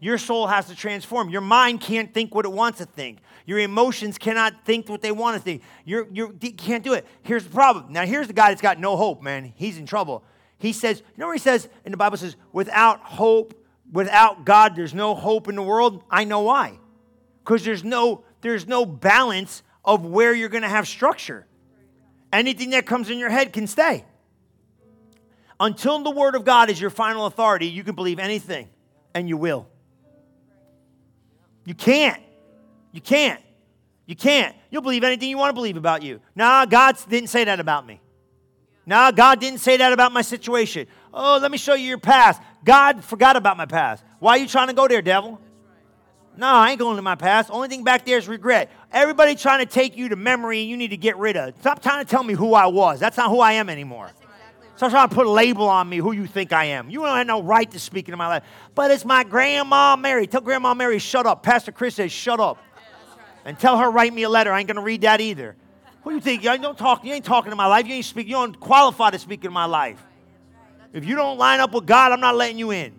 [0.00, 1.28] Your soul has to transform.
[1.28, 3.18] Your mind can't think what it wants to think.
[3.46, 5.62] Your emotions cannot think what they want to think.
[5.84, 7.06] You're, you're, can't do it.
[7.22, 7.92] Here's the problem.
[7.92, 9.52] Now, here's the guy that's got no hope, man.
[9.56, 10.22] He's in trouble.
[10.58, 13.54] He says, you know what he says in the Bible says, without hope,
[13.90, 16.04] without God, there's no hope in the world.
[16.10, 16.78] I know why.
[17.42, 21.46] Because there's no, there's no balance of where you're going to have structure.
[22.32, 24.04] Anything that comes in your head can stay.
[25.60, 28.68] Until the Word of God is your final authority, you can believe anything,
[29.14, 29.66] and you will.
[31.64, 32.22] You can't.
[32.92, 33.40] You can't.
[34.06, 34.56] You can't.
[34.70, 36.20] You'll believe anything you want to believe about you.
[36.34, 38.00] Nah, God didn't say that about me.
[38.86, 40.86] Nah, God didn't say that about my situation.
[41.12, 42.40] Oh, let me show you your past.
[42.64, 44.02] God forgot about my past.
[44.18, 45.38] Why are you trying to go there, devil?
[46.38, 47.50] No, I ain't going to my past.
[47.50, 48.70] Only thing back there is regret.
[48.92, 51.54] Everybody trying to take you to memory and you need to get rid of.
[51.58, 53.00] Stop trying to tell me who I was.
[53.00, 54.12] That's not who I am anymore.
[54.78, 56.88] Stop trying to put a label on me who you think I am.
[56.88, 58.44] You don't have no right to speak into my life.
[58.76, 60.28] But it's my grandma Mary.
[60.28, 61.42] Tell grandma Mary, shut up.
[61.42, 62.58] Pastor Chris says, shut up.
[63.44, 64.52] And tell her, write me a letter.
[64.52, 65.56] I ain't going to read that either.
[66.04, 66.44] Who you think?
[66.44, 67.04] You don't talk.
[67.04, 67.88] You ain't talking to my life.
[67.88, 68.28] You ain't speak.
[68.28, 70.00] You don't qualify to speak in my life.
[70.92, 72.94] If you don't line up with God, I'm not letting you in.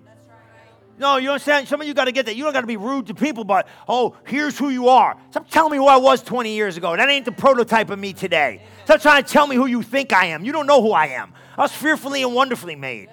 [0.97, 1.69] No, you understand?
[1.69, 2.35] Some of you got to get that.
[2.35, 5.15] You don't got to be rude to people, but oh, here's who you are.
[5.29, 6.93] Stop telling me who I was 20 years ago.
[6.97, 8.63] That ain't the prototype of me today.
[8.83, 10.43] Stop trying to tell me who you think I am.
[10.43, 11.31] You don't know who I am.
[11.59, 13.09] I was fearfully and wonderfully made.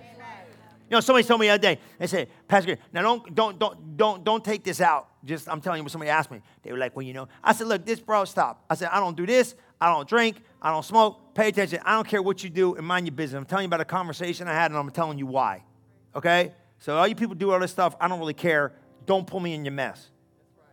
[0.88, 3.96] You know, somebody told me the other day, they said, Pastor, now don't, don't, don't,
[3.96, 5.08] don't, don't take this out.
[5.24, 6.40] Just, I'm telling you what somebody asked me.
[6.62, 7.26] They were like, well, you know.
[7.42, 8.64] I said, look, this, bro, stop.
[8.70, 9.56] I said, I don't do this.
[9.80, 10.36] I don't drink.
[10.62, 11.34] I don't smoke.
[11.34, 11.80] Pay attention.
[11.84, 13.36] I don't care what you do and mind your business.
[13.36, 15.64] I'm telling you about a conversation I had and I'm telling you why.
[16.14, 16.52] Okay?
[16.78, 18.72] So all you people do all this stuff, I don't really care.
[19.06, 20.10] Don't pull me in your mess.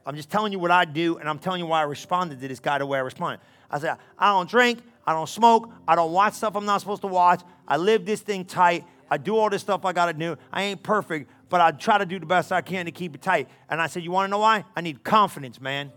[0.05, 2.47] I'm just telling you what I do and I'm telling you why I responded to
[2.47, 3.39] this guy the way I responded.
[3.71, 4.79] I said, I don't drink.
[5.05, 5.71] I don't smoke.
[5.87, 7.41] I don't watch stuff I'm not supposed to watch.
[7.67, 8.85] I live this thing tight.
[9.09, 10.37] I do all this stuff I got to do.
[10.51, 13.21] I ain't perfect, but I try to do the best I can to keep it
[13.21, 13.47] tight.
[13.69, 14.65] And I said, You want to know why?
[14.75, 15.91] I need confidence, man.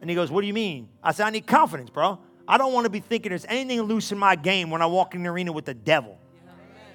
[0.00, 0.88] And he goes, What do you mean?
[1.02, 2.18] I said, I need confidence, bro.
[2.46, 5.14] I don't want to be thinking there's anything loose in my game when I walk
[5.14, 6.18] in the arena with the devil.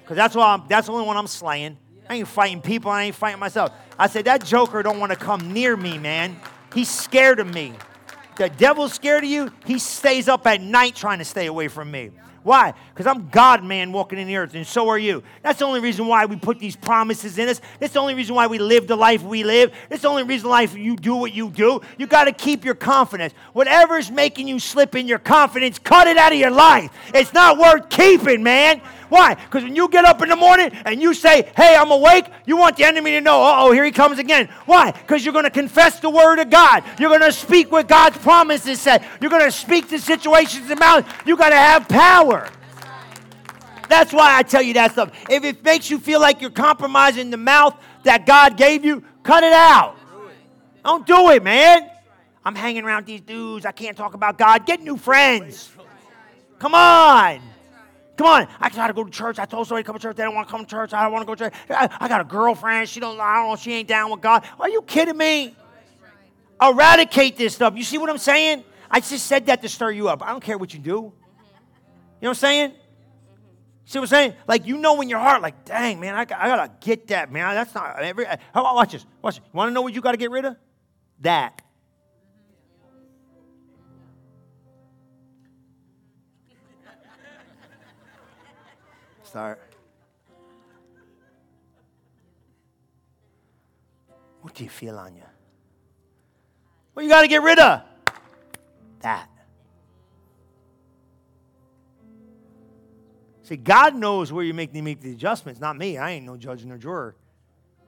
[0.02, 1.78] Because that's, why I'm, that's the only one I'm slaying.
[2.08, 3.72] I ain't fighting people, I ain't fighting myself.
[3.98, 6.36] I said, That joker don't want to come near me, man.
[6.74, 7.74] He's scared of me.
[8.36, 11.90] The devil's scared of you, he stays up at night trying to stay away from
[11.90, 12.10] me.
[12.44, 12.74] Why?
[12.92, 15.22] Because I'm God man walking in the earth, and so are you.
[15.42, 17.58] That's the only reason why we put these promises in us.
[17.80, 19.72] That's the only reason why we live the life we live.
[19.88, 21.80] That's the only reason why you do what you do.
[21.96, 23.32] You got to keep your confidence.
[23.54, 26.90] Whatever's making you slip in your confidence, cut it out of your life.
[27.14, 28.82] It's not worth keeping, man.
[29.14, 29.34] Why?
[29.34, 32.56] Because when you get up in the morning and you say, Hey, I'm awake, you
[32.56, 34.48] want the enemy to know, oh, here he comes again.
[34.66, 34.90] Why?
[34.90, 36.82] Because you're going to confess the word of God.
[36.98, 39.06] You're going to speak what God's promises said.
[39.20, 41.06] You're going to speak the situations about.
[41.24, 42.48] You got to have power.
[43.88, 45.12] That's why I tell you that stuff.
[45.30, 49.44] If it makes you feel like you're compromising the mouth that God gave you, cut
[49.44, 49.96] it out.
[50.84, 51.88] Don't do it, man.
[52.44, 53.64] I'm hanging around these dudes.
[53.64, 54.66] I can't talk about God.
[54.66, 55.70] Get new friends.
[56.58, 57.53] Come on.
[58.16, 59.38] Come on, I got to go to church.
[59.38, 60.16] I told somebody to come to church.
[60.16, 60.92] They don't want to come to church.
[60.92, 61.54] I don't want to go to church.
[61.68, 62.88] I, I, got a girlfriend.
[62.88, 63.18] She don't.
[63.18, 63.56] I don't know.
[63.56, 64.44] She ain't down with God.
[64.60, 65.56] Are you kidding me?
[66.62, 67.74] Eradicate this stuff.
[67.76, 68.62] You see what I'm saying?
[68.90, 70.22] I just said that to stir you up.
[70.22, 70.90] I don't care what you do.
[70.90, 71.12] You know
[72.20, 72.72] what I'm saying?
[73.86, 74.34] See what I'm saying?
[74.46, 77.54] Like you know in your heart, like, dang man, I, I gotta get that man.
[77.54, 78.24] That's not every.
[78.24, 79.04] How about watch this?
[79.20, 79.36] Watch.
[79.36, 80.56] You want to know what you got to get rid of?
[81.20, 81.60] That.
[89.34, 89.60] Start.
[94.42, 95.24] What do you feel on you?
[96.92, 97.82] What you got to get rid of?
[99.00, 99.28] That.
[103.42, 105.98] See, God knows where you make the adjustments, not me.
[105.98, 107.16] I ain't no judge nor juror.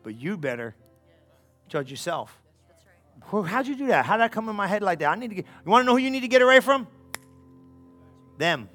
[0.03, 0.74] But you better
[1.68, 2.36] judge yourself.
[3.30, 4.05] Well, how'd you do that?
[4.05, 5.12] How'd that come in my head like that?
[5.12, 6.88] I need to get you want to know who you need to get away from?
[8.36, 8.68] Them.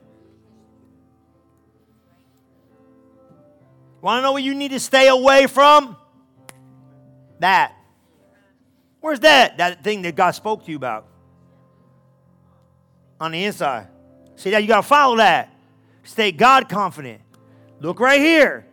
[4.01, 5.95] Want to know what you need to stay away from?
[7.39, 7.75] That.
[8.99, 9.57] Where's that?
[9.57, 11.07] That thing that God spoke to you about.
[13.19, 13.87] On the inside.
[14.35, 14.61] See that?
[14.61, 15.53] You got to follow that.
[16.03, 17.21] Stay God confident.
[17.79, 18.65] Look right here.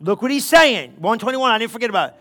[0.00, 0.90] Look what he's saying.
[0.92, 2.16] 121, I didn't forget about it.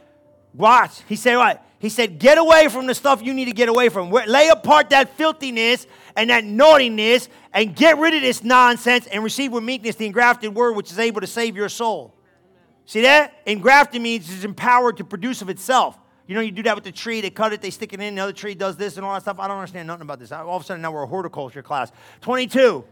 [0.53, 1.01] Watch.
[1.07, 1.65] He said what?
[1.79, 4.11] He said, get away from the stuff you need to get away from.
[4.11, 9.51] Lay apart that filthiness and that naughtiness and get rid of this nonsense and receive
[9.51, 12.13] with meekness the engrafted word which is able to save your soul.
[12.85, 13.33] See that?
[13.45, 15.97] Engrafted means it's empowered to produce of itself.
[16.27, 18.15] You know, you do that with the tree, they cut it, they stick it in,
[18.15, 19.39] the other tree does this and all that stuff.
[19.39, 20.31] I don't understand nothing about this.
[20.31, 21.91] All of a sudden, now we're a horticulture class.
[22.21, 22.85] 22.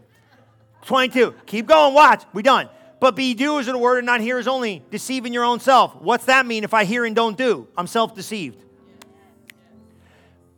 [0.84, 1.34] 22.
[1.46, 2.24] Keep going, watch.
[2.32, 2.68] We done.
[3.00, 5.96] But be doers of the word and not hearers only, deceiving your own self.
[5.96, 7.66] What's that mean if I hear and don't do?
[7.76, 8.62] I'm self deceived.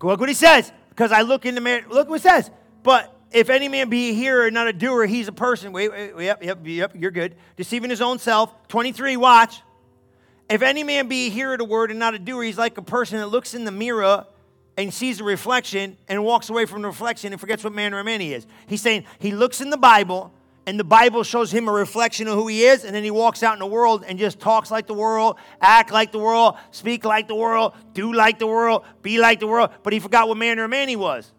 [0.02, 0.72] Look what he says.
[0.88, 1.84] Because I look in the mirror.
[1.88, 2.50] Look what it says.
[2.82, 5.72] But if any man be a hearer and not a doer, he's a person.
[5.72, 7.34] Wait, wait, wait, yep, yep, yep, you're good.
[7.56, 8.68] Deceiving his own self.
[8.68, 9.62] 23, watch.
[10.48, 12.76] If any man be a hearer of the word and not a doer, he's like
[12.78, 14.26] a person that looks in the mirror
[14.76, 18.06] and sees a reflection and walks away from the reflection and forgets what manner of
[18.06, 18.46] man he is.
[18.66, 20.32] He's saying he looks in the Bible
[20.66, 23.42] and the Bible shows him a reflection of who he is, and then he walks
[23.42, 27.04] out in the world and just talks like the world, act like the world, speak
[27.04, 30.36] like the world, do like the world, be like the world, but he forgot what
[30.36, 31.32] manner of man he was.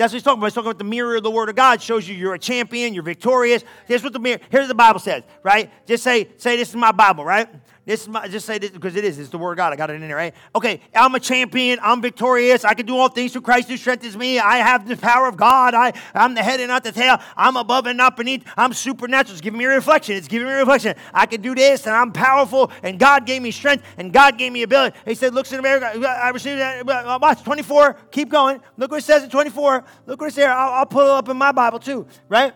[0.00, 0.46] That's what he's talking about.
[0.46, 1.82] He's talking about the mirror of the Word of God.
[1.82, 3.62] shows you you're a champion, you're victorious.
[3.86, 5.70] Here's what the mirror, here's what the Bible says, right?
[5.86, 7.46] Just say, say this is my Bible, right?
[7.86, 9.18] This is my, just say this because it is.
[9.18, 9.72] It's the word of God.
[9.72, 10.34] I got it in there, right?
[10.54, 11.78] Okay, I'm a champion.
[11.82, 12.64] I'm victorious.
[12.64, 14.38] I can do all things through Christ who strengthens me.
[14.38, 15.72] I have the power of God.
[15.72, 17.18] I, I'm the head and not the tail.
[17.36, 18.44] I'm above and not beneath.
[18.56, 19.32] I'm supernatural.
[19.32, 20.16] It's giving me a reflection.
[20.16, 20.94] It's giving me a reflection.
[21.14, 24.52] I can do this and I'm powerful and God gave me strength and God gave
[24.52, 24.96] me ability.
[25.06, 25.86] He said, looks in America.
[26.06, 26.86] I received that.
[27.20, 27.94] Watch, 24.
[28.10, 28.60] Keep going.
[28.76, 29.84] Look what it says in 24.
[30.06, 30.52] Look what it says there.
[30.52, 32.52] I'll, I'll pull it up in my Bible too, right?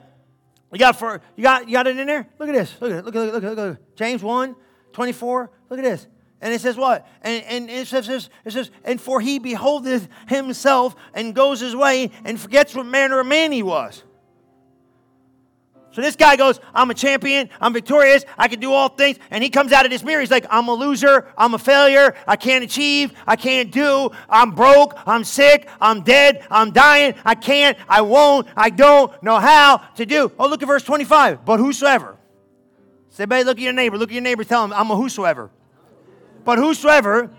[0.73, 2.27] You got for you got you got it in there?
[2.39, 2.75] Look at this.
[2.81, 3.05] Look at it.
[3.05, 4.57] Look at look at look at James 1,
[4.95, 5.51] 24.
[5.69, 6.07] Look at this.
[6.41, 7.07] And it says what?
[7.23, 12.11] And, and it, says, it says, and for he beholdeth himself and goes his way
[12.25, 14.03] and forgets what manner of man he was.
[15.91, 19.17] So this guy goes, I'm a champion, I'm victorious, I can do all things.
[19.31, 22.17] And he comes out of this mirror, he's like, I'm a loser, I'm a failure,
[22.27, 27.37] I can't achieve, I can't do, I'm broke, I'm sick, I'm dead, I'm dying, I
[27.37, 30.33] can't, I won't, I don't know how to do.
[30.37, 31.45] Oh, look at verse 25.
[31.45, 32.19] But whosoever
[33.15, 33.97] Say, baby, look at your neighbor.
[33.97, 34.43] Look at your neighbor.
[34.43, 35.49] Tell him, I'm a whosoever.
[36.45, 37.31] But whosoever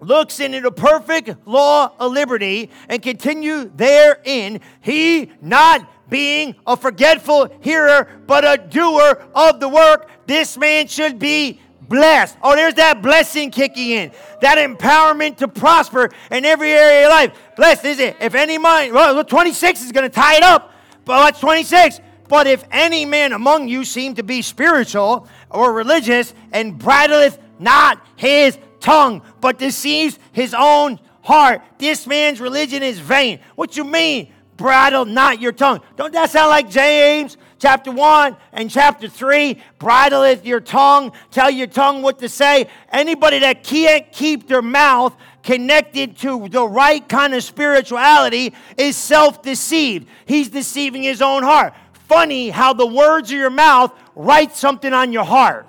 [0.00, 7.48] looks into the perfect law of liberty and continue therein, he not being a forgetful
[7.60, 12.36] hearer, but a doer of the work, this man should be blessed.
[12.42, 14.12] Oh, there's that blessing kicking in.
[14.42, 17.32] That empowerment to prosper in every area of life.
[17.56, 18.16] Blessed is it.
[18.20, 20.70] If any mind, well, 26 is going to tie it up.
[21.06, 22.00] But what's 26?
[22.28, 28.04] But if any man among you seem to be spiritual or religious and bridleth not
[28.16, 33.40] his tongue, but deceives his own heart, this man's religion is vain.
[33.54, 34.32] What you mean?
[34.56, 35.80] Bridle not your tongue.
[35.96, 37.36] Don't that sound like James?
[37.58, 42.68] chapter 1 and chapter 3, bridleth your tongue, tell your tongue what to say.
[42.90, 49.42] Anybody that can't keep their mouth connected to the right kind of spirituality is self
[49.42, 50.08] deceived.
[50.26, 51.74] He's deceiving his own heart.
[52.08, 55.66] Funny how the words of your mouth write something on your heart.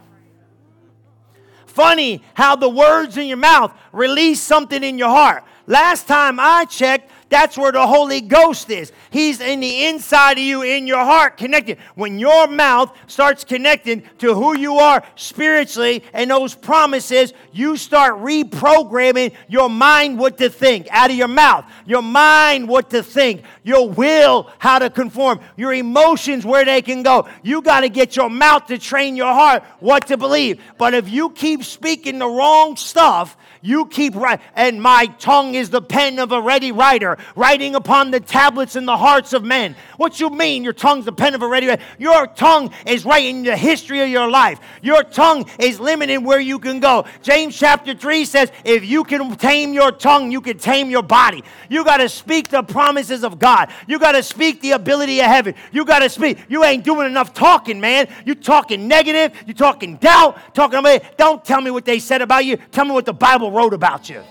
[1.66, 5.44] Funny how the words in your mouth release something in your heart.
[5.68, 8.92] Last time I checked, that's where the Holy Ghost is.
[9.12, 11.78] He's in the inside of you, in your heart, connected.
[11.96, 18.16] When your mouth starts connecting to who you are spiritually and those promises, you start
[18.16, 23.44] reprogramming your mind what to think out of your mouth, your mind what to think,
[23.64, 27.28] your will how to conform, your emotions where they can go.
[27.44, 30.62] You got to get your mouth to train your heart what to believe.
[30.78, 35.70] But if you keep speaking the wrong stuff, you keep writing, and my tongue is
[35.70, 39.76] the pen of a ready writer, writing upon the tablets in the hearts of men.
[39.98, 40.64] What you mean?
[40.64, 41.84] Your tongue's the pen of a ready writer.
[41.98, 44.60] Your tongue is writing the history of your life.
[44.82, 47.06] Your tongue is limiting where you can go.
[47.22, 51.44] James chapter 3 says, if you can tame your tongue, you can tame your body.
[51.70, 53.72] You got to speak the promises of God.
[53.88, 55.56] You got to speak the ability of heaven.
[55.72, 56.40] You got to speak.
[56.48, 58.08] You ain't doing enough talking, man.
[58.26, 59.38] You talking negative.
[59.46, 60.54] You talking doubt.
[60.54, 61.18] Talking about.
[61.18, 62.58] Don't tell me what they said about you.
[62.72, 64.24] Tell me what the Bible Bible wrote about you.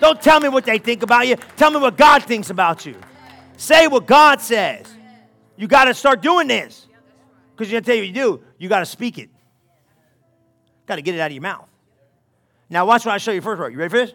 [0.00, 1.36] Don't tell me what they think about you.
[1.56, 2.94] Tell me what God thinks about you.
[3.56, 4.86] Say what God says.
[5.56, 6.86] You got to start doing this.
[7.56, 9.30] Because you're going to tell you what you do, you got to speak it.
[10.86, 11.68] Got to get it out of your mouth.
[12.70, 13.60] Now, watch what I show you first.
[13.60, 13.72] Right?
[13.72, 14.14] You ready for this?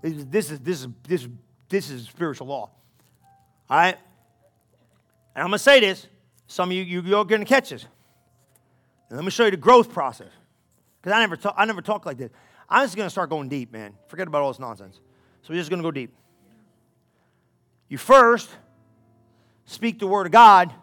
[0.00, 1.28] This is, this is, this is,
[1.68, 2.70] this is spiritual law.
[3.68, 3.98] All right?
[5.34, 6.06] And I'm going to say this.
[6.46, 7.84] Some of you, you, you're going to catch this.
[9.10, 10.30] And let me show you the growth process.
[11.06, 12.32] Because I never, talk, I never talk like this.
[12.68, 13.94] I'm just going to start going deep, man.
[14.08, 14.98] Forget about all this nonsense.
[15.42, 16.12] So we're just going to go deep.
[17.88, 18.50] You first
[19.66, 20.74] speak the word of God.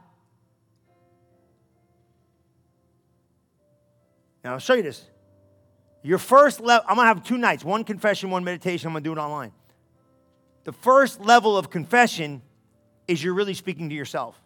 [4.45, 5.03] Now, I'll show you this.
[6.03, 8.87] Your first level, I'm going to have two nights one confession, one meditation.
[8.87, 9.51] I'm going to do it online.
[10.63, 12.41] The first level of confession
[13.09, 14.41] is you're really speaking to yourself.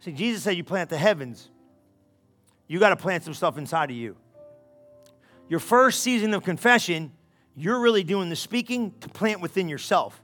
[0.00, 1.48] See, Jesus said you plant the heavens
[2.72, 4.16] you got to plant some stuff inside of you.
[5.46, 7.12] Your first season of confession,
[7.54, 10.22] you're really doing the speaking to plant within yourself.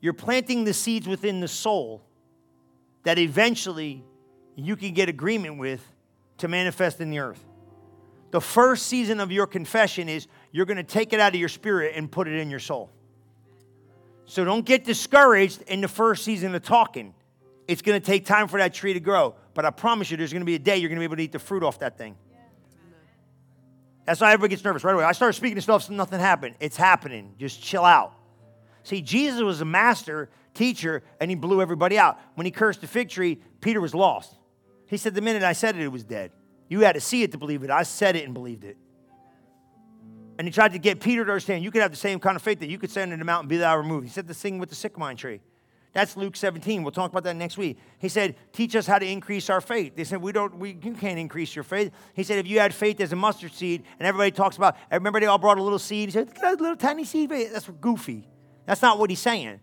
[0.00, 2.00] You're planting the seeds within the soul
[3.02, 4.02] that eventually
[4.56, 5.86] you can get agreement with
[6.38, 7.44] to manifest in the earth.
[8.30, 11.50] The first season of your confession is you're going to take it out of your
[11.50, 12.88] spirit and put it in your soul.
[14.24, 17.12] So don't get discouraged in the first season of talking.
[17.68, 19.34] It's going to take time for that tree to grow.
[19.60, 21.16] But I promise you, there's going to be a day you're going to be able
[21.16, 22.16] to eat the fruit off that thing.
[24.06, 25.04] That's why everybody gets nervous right away.
[25.04, 26.54] I started speaking to stuff, so nothing happened.
[26.60, 27.34] It's happening.
[27.38, 28.14] Just chill out.
[28.84, 32.18] See, Jesus was a master teacher, and he blew everybody out.
[32.36, 34.34] When he cursed the fig tree, Peter was lost.
[34.86, 36.32] He said, The minute I said it, it was dead.
[36.70, 37.68] You had to see it to believe it.
[37.68, 38.78] I said it and believed it.
[40.38, 42.40] And he tried to get Peter to understand you could have the same kind of
[42.40, 44.06] faith that you could stand in the mountain and be thou removed.
[44.06, 45.42] He said the thing with the sycamore tree.
[45.92, 46.82] That's Luke 17.
[46.82, 47.78] We'll talk about that next week.
[47.98, 49.96] He said, Teach us how to increase our faith.
[49.96, 51.90] They said, We don't, we, you can't increase your faith.
[52.14, 54.94] He said, If you had faith as a mustard seed, and everybody talks about, I
[54.94, 56.08] remember they all brought a little seed?
[56.08, 57.30] He said, that little tiny seed.
[57.30, 58.28] That's goofy.
[58.66, 59.60] That's not what he's saying.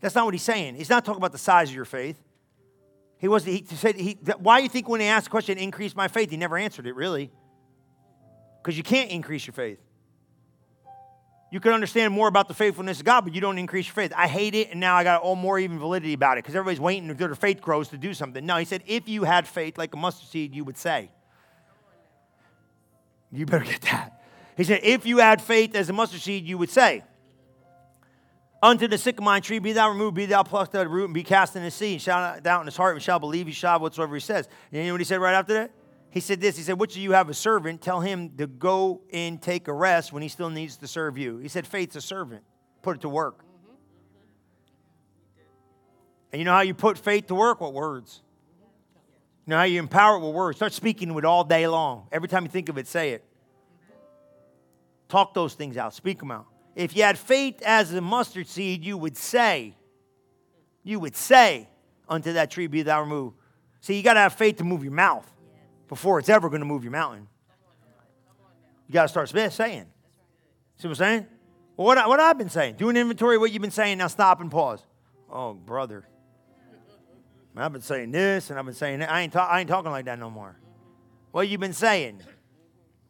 [0.00, 0.74] That's not what he's saying.
[0.74, 2.20] He's not talking about the size of your faith.
[3.18, 5.94] He was he said he, why do you think when he asked the question, increase
[5.94, 7.30] my faith, he never answered it really?
[8.62, 9.78] Because you can't increase your faith.
[11.50, 14.12] You can understand more about the faithfulness of God, but you don't increase your faith.
[14.16, 16.80] I hate it, and now I got all more even validity about it because everybody's
[16.80, 18.46] waiting until their faith grows to do something.
[18.46, 21.10] No, he said, if you had faith like a mustard seed, you would say.
[23.32, 24.22] You better get that.
[24.56, 27.02] He said, if you had faith as a mustard seed, you would say,
[28.62, 31.14] Unto the sycamore tree, be thou removed, be thou plucked out of the root, and
[31.14, 33.52] be cast in the sea, and shall doubt in his heart, and shall believe he
[33.52, 34.48] shall whatsoever he says.
[34.70, 35.70] And you know what he said right after that?
[36.10, 36.56] He said this.
[36.56, 37.80] He said, Which of you have a servant?
[37.80, 41.38] Tell him to go and take a rest when he still needs to serve you.
[41.38, 42.42] He said, Faith's a servant.
[42.82, 43.44] Put it to work.
[46.32, 47.60] And you know how you put faith to work?
[47.60, 48.22] What words?
[49.46, 50.58] You know how you empower it with words?
[50.58, 52.06] Start speaking with all day long.
[52.12, 53.24] Every time you think of it, say it.
[55.08, 56.46] Talk those things out, speak them out.
[56.76, 59.74] If you had faith as a mustard seed, you would say,
[60.84, 61.68] you would say
[62.08, 63.36] unto that tree, Be thou removed.
[63.80, 65.28] See, you got to have faith to move your mouth
[65.90, 67.26] before it's ever going to move your mountain.
[68.86, 69.50] You got to start saying.
[69.50, 71.26] See what I'm saying?
[71.74, 72.76] What, what I've been saying.
[72.76, 73.98] Do an inventory of what you've been saying.
[73.98, 74.82] Now stop and pause.
[75.28, 76.06] Oh, brother.
[77.56, 79.10] I've been saying this and I've been saying that.
[79.10, 80.56] I ain't, ta- I ain't talking like that no more.
[81.32, 82.18] What you been saying?
[82.18, 82.26] You know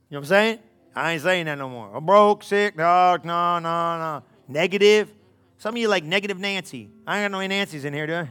[0.09, 0.59] what I'm saying?
[0.97, 1.95] I ain't saying that no more.
[1.95, 4.23] I'm broke, sick, no, no, no, no.
[4.49, 5.13] Negative.
[5.59, 6.89] Some of you like negative Nancy.
[7.07, 8.29] I ain't got no Nancy's in here, do I?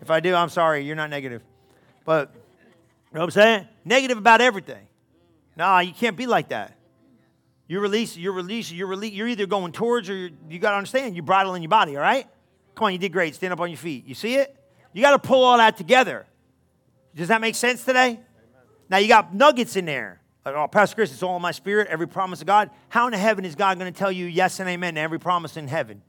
[0.00, 0.84] If I do, I'm sorry.
[0.84, 1.42] You're not negative.
[2.04, 2.34] But,
[3.14, 3.68] you know what I'm saying?
[3.84, 4.88] Negative about everything.
[5.56, 6.76] Nah, you can't be like that.
[7.68, 11.14] You release, you're release, you're release, you're either going towards or you got to understand,
[11.14, 12.26] you bridle in your body, all right?
[12.74, 13.36] Come on, you did great.
[13.36, 14.04] Stand up on your feet.
[14.04, 14.56] You see it?
[14.92, 16.26] You got to pull all that together.
[17.14, 18.18] Does that make sense today?
[18.88, 20.20] Now you got nuggets in there.
[20.44, 22.70] Like, oh, Pastor Chris, it's all in my spirit, every promise of God.
[22.88, 25.20] How in the heaven is God going to tell you yes and amen to every
[25.20, 26.02] promise in heaven?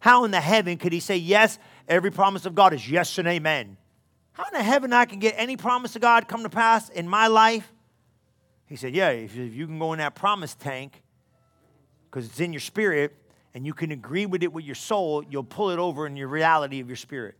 [0.00, 1.58] How in the heaven could he say yes,
[1.88, 3.78] every promise of God is yes and amen?
[4.32, 7.08] How in the heaven I can get any promise of God come to pass in
[7.08, 7.70] my life?
[8.66, 11.02] He said, Yeah, if you can go in that promise tank,
[12.10, 13.14] because it's in your spirit,
[13.54, 16.28] and you can agree with it with your soul, you'll pull it over in your
[16.28, 17.34] reality of your spirit.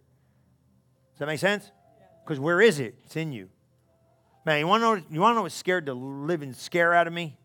[1.12, 1.70] Does that make sense?
[2.24, 2.94] Because where is it?
[3.04, 3.48] It's in you.
[4.44, 5.06] Man, you want to know?
[5.10, 7.36] You want to know what's scared the living scare out of me?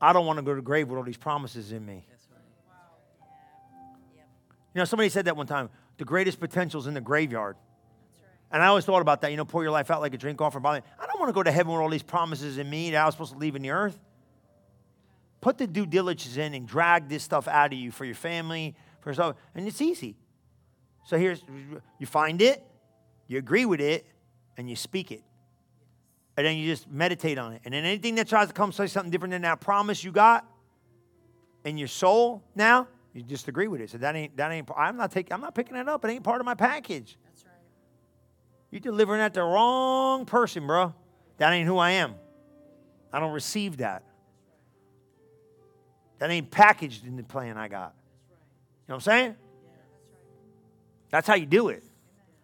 [0.00, 2.06] I don't want to go to the grave with all these promises in me.
[4.74, 5.70] You know, somebody said that one time.
[5.96, 7.56] The greatest potential is in the graveyard.
[8.52, 9.30] And I always thought about that.
[9.30, 10.64] You know, pour your life out like a drink offering.
[10.64, 13.06] I don't want to go to heaven with all these promises in me that I
[13.06, 13.98] was supposed to leave in the earth.
[15.40, 18.74] Put the due diligence in and drag this stuff out of you for your family,
[19.00, 20.16] for yourself, and it's easy.
[21.04, 21.42] So here's
[21.98, 22.64] you find it,
[23.28, 24.06] you agree with it,
[24.56, 25.22] and you speak it.
[26.36, 27.62] And then you just meditate on it.
[27.64, 30.46] And then anything that tries to come say something different than that promise you got
[31.64, 33.90] in your soul now, you just agree with it.
[33.90, 36.04] So that ain't that ain't I'm not taking I'm not picking it up.
[36.04, 37.16] It ain't part of my package.
[38.76, 40.92] You're delivering that to the wrong person, bro.
[41.38, 42.14] That ain't who I am.
[43.10, 44.02] I don't receive that.
[46.18, 47.94] That ain't packaged in the plan I got.
[48.26, 48.36] You know
[48.86, 49.36] what I'm saying?
[51.08, 51.84] That's how you do it.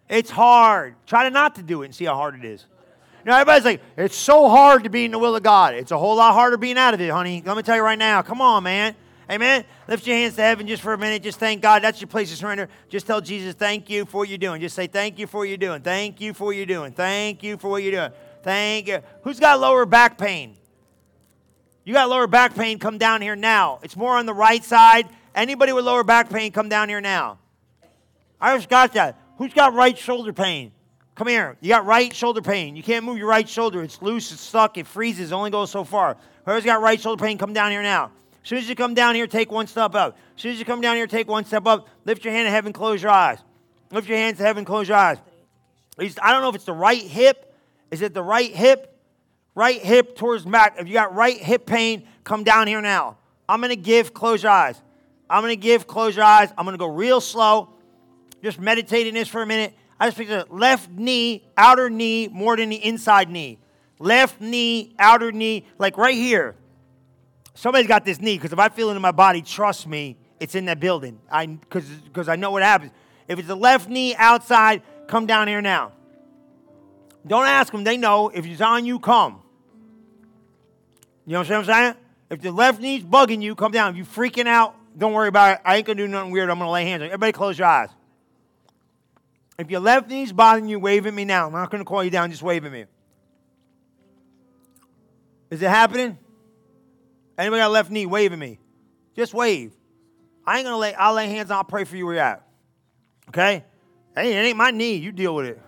[0.09, 0.95] It's hard.
[1.05, 2.65] Try to not to do it and see how hard it is.
[3.23, 5.75] You know, everybody's like, it's so hard to be in the will of God.
[5.75, 7.43] It's a whole lot harder being out of it, honey.
[7.45, 8.23] Let me tell you right now.
[8.23, 8.95] Come on, man.
[9.31, 9.63] Amen.
[9.87, 11.23] Lift your hands to heaven just for a minute.
[11.23, 11.81] Just thank God.
[11.81, 12.69] That's your place of surrender.
[12.89, 14.61] Just tell Jesus, thank you for what you're doing.
[14.61, 15.81] Just say, thank you for what you're doing.
[15.81, 16.91] Thank you for what you're doing.
[16.91, 18.11] Thank you for what you're doing.
[18.43, 18.99] Thank you.
[19.23, 20.57] Who's got lower back pain?
[21.85, 23.79] You got lower back pain, come down here now.
[23.83, 25.07] It's more on the right side.
[25.35, 27.39] Anybody with lower back pain, come down here now.
[28.39, 29.19] I just got that.
[29.37, 30.71] Who's got right shoulder pain?
[31.15, 31.57] Come here.
[31.61, 32.75] You got right shoulder pain.
[32.75, 33.83] You can't move your right shoulder.
[33.83, 36.17] It's loose, it's stuck, it freezes, it only goes so far.
[36.45, 38.11] Whoever's got right shoulder pain, come down here now.
[38.43, 40.17] As soon as you come down here, take one step up.
[40.35, 41.87] As soon as you come down here, take one step up.
[42.03, 43.39] Lift your hand to heaven, close your eyes.
[43.91, 45.17] Lift your hands to heaven, close your eyes.
[45.97, 47.55] I don't know if it's the right hip.
[47.91, 48.99] Is it the right hip?
[49.55, 50.75] Right hip towards back.
[50.79, 53.17] If you got right hip pain, come down here now.
[53.47, 54.81] I'm going to give, close your eyes.
[55.29, 56.51] I'm going to give, close your eyes.
[56.57, 57.69] I'm going to go real slow.
[58.41, 59.73] Just meditate in this for a minute.
[59.99, 63.59] I just picture left knee, outer knee, more than the inside knee.
[63.99, 66.55] Left knee, outer knee, like right here.
[67.53, 70.55] Somebody's got this knee because if I feel it in my body, trust me, it's
[70.55, 71.19] in that building.
[71.31, 72.91] I because I know what happens.
[73.27, 75.91] If it's the left knee outside, come down here now.
[77.25, 78.29] Don't ask them; they know.
[78.29, 79.41] If it's on you, come.
[81.25, 81.95] You know what I'm saying?
[82.29, 83.91] If the left knee's bugging you, come down.
[83.91, 85.61] If you freaking out, don't worry about it.
[85.63, 86.49] I ain't gonna do nothing weird.
[86.49, 87.13] I'm gonna lay hands on you.
[87.13, 87.89] Everybody, close your eyes.
[89.57, 91.45] If your left knee's bothering you, wave at me now.
[91.45, 92.85] I'm not to call you down, just wave at me.
[95.51, 96.17] Is it happening?
[97.37, 98.05] Anybody got a left knee?
[98.05, 98.59] waving me.
[99.15, 99.73] Just wave.
[100.45, 102.47] I ain't to lay, I'll lay hands on, I'll pray for you where you're at.
[103.29, 103.63] Okay?
[104.15, 104.95] Hey, it ain't my knee.
[104.95, 105.61] You deal with it.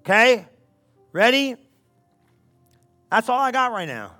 [0.00, 0.46] Okay?
[1.12, 1.56] Ready?
[3.10, 4.12] That's all I got right now.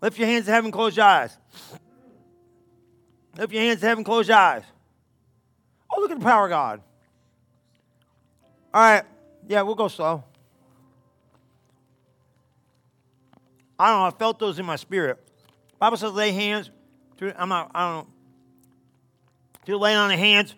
[0.00, 1.36] Lift your hands to heaven, close your eyes.
[3.38, 4.64] Lift your hands to heaven, close your eyes.
[5.90, 6.80] Oh, look at the power of God.
[8.72, 9.04] All right.
[9.48, 10.24] Yeah, we'll go slow.
[13.78, 14.06] I don't know.
[14.06, 15.18] I felt those in my spirit.
[15.78, 16.70] Bible says lay hands.
[17.36, 18.10] I'm not, I don't know.
[19.66, 20.54] To lay on the hands,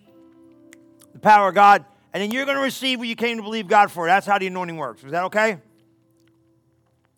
[1.12, 3.69] the power of God, and then you're going to receive what you came to believe
[3.69, 4.07] God for.
[4.07, 5.05] That's how the anointing works.
[5.05, 5.59] Is that okay?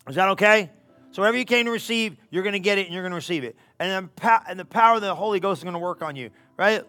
[0.07, 0.69] Is that okay?
[1.11, 3.15] So whatever you came to receive, you're going to get it and you're going to
[3.15, 3.55] receive it.
[3.79, 6.29] And then and the power of the Holy Ghost is going to work on you,
[6.57, 6.83] right?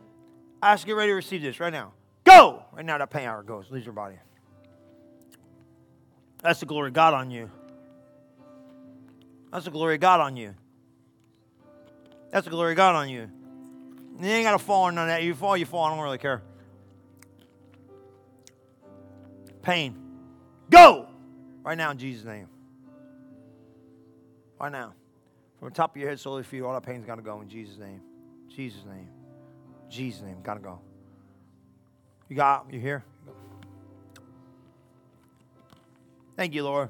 [0.62, 1.92] I ask you get ready to receive this right now.
[2.24, 2.62] Go!
[2.72, 4.16] Right now, that hour goes, leaves your body.
[6.42, 7.50] That's the glory of God on you.
[9.52, 10.54] That's the glory of God on you.
[12.30, 13.28] That's the glory of God on you.
[14.20, 15.22] You ain't got to fall on none of that.
[15.22, 15.84] You fall, you fall.
[15.84, 16.42] I don't really care.
[19.62, 19.96] Pain.
[20.68, 21.08] Go!
[21.62, 22.46] Right now in Jesus' name.
[24.60, 24.94] Right now.
[25.58, 27.48] From the top of your head, slowly feet, all that pain's got to go in
[27.48, 28.00] Jesus' name.
[28.48, 29.08] Jesus' name.
[29.90, 30.36] Jesus' name.
[30.42, 30.80] Gotta go.
[32.28, 33.04] You got, you here?
[36.36, 36.88] Thank you, Lord.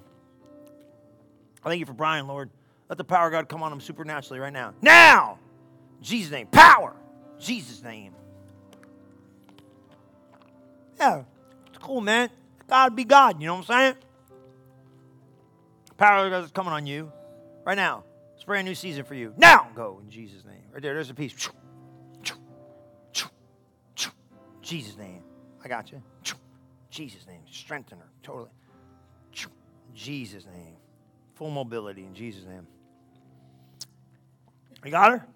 [1.64, 2.50] I thank you for Brian, Lord.
[2.88, 4.74] Let the power of God come on him supernaturally right now.
[4.82, 5.38] Now!
[6.02, 6.46] Jesus' name.
[6.48, 6.96] Power!
[7.38, 8.14] Jesus' name.
[10.98, 11.24] Yeah,
[11.68, 12.30] it's cool, man.
[12.68, 13.94] God be God, you know what I'm saying?
[15.96, 17.12] Power of God is coming on you
[17.64, 18.04] right now.
[18.34, 19.34] It's a brand new season for you.
[19.36, 20.62] Now go in Jesus' name.
[20.72, 21.34] Right there, there's a piece.
[24.62, 25.22] Jesus' name.
[25.64, 26.02] I got you.
[26.90, 27.42] Jesus' name.
[27.50, 28.08] Strengthen her.
[28.22, 28.50] Totally.
[29.94, 30.76] Jesus' name.
[31.40, 32.66] Full mobility in Jesus' name.
[34.84, 35.26] You got her?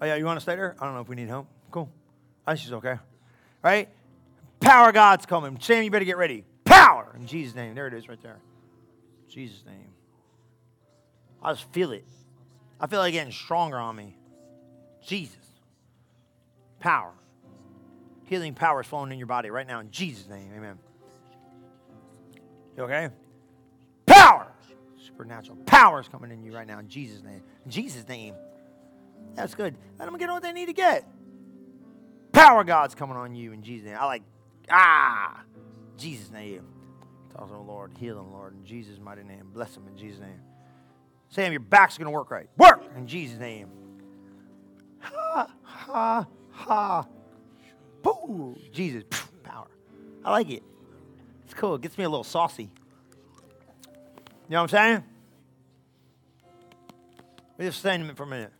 [0.00, 0.74] Oh, yeah, you want to stay there?
[0.80, 1.46] I don't know if we need help.
[1.70, 1.90] Cool.
[2.46, 2.96] I think she's okay.
[3.62, 3.90] Right?
[4.60, 5.58] Power God's coming.
[5.60, 6.44] Sam, you better get ready.
[6.64, 7.74] Power in Jesus' name.
[7.74, 8.38] There it is right there.
[9.28, 9.90] Jesus' name.
[11.42, 12.06] I just feel it.
[12.80, 14.16] I feel like getting stronger on me.
[15.06, 15.36] Jesus.
[16.78, 17.12] Power.
[18.24, 20.50] Healing power is flowing in your body right now in Jesus' name.
[20.56, 20.78] Amen.
[22.74, 23.10] You okay?
[25.20, 27.42] Supernatural power is coming in you right now in Jesus' name.
[27.66, 28.34] In Jesus' name.
[29.34, 29.76] That's good.
[29.98, 31.06] Let them get what they need to get.
[32.32, 33.98] Power God's coming on you in Jesus' name.
[34.00, 34.22] I like,
[34.70, 35.42] ah,
[35.98, 36.64] Jesus' name.
[37.36, 39.50] Tell the Lord, heal them, Lord, in Jesus' mighty name.
[39.52, 40.40] Bless them in Jesus' name.
[41.28, 42.48] Sam, your back's going to work right.
[42.56, 43.68] Work in Jesus' name.
[45.00, 47.06] Ha, ha, ha.
[48.02, 48.56] Boo.
[48.72, 49.04] Jesus,
[49.42, 49.68] power.
[50.24, 50.62] I like it.
[51.44, 51.74] It's cool.
[51.74, 52.70] It gets me a little saucy.
[54.48, 55.09] You know what I'm saying?
[57.60, 58.52] Just stand it for a minute.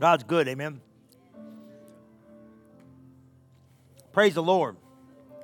[0.00, 0.80] God's good, amen.
[4.12, 4.76] Praise the Lord.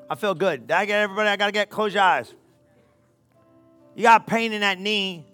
[0.08, 0.68] I feel good.
[0.68, 1.28] Did I get everybody?
[1.28, 2.32] I got to get, close your eyes.
[3.94, 5.26] You got pain in that knee,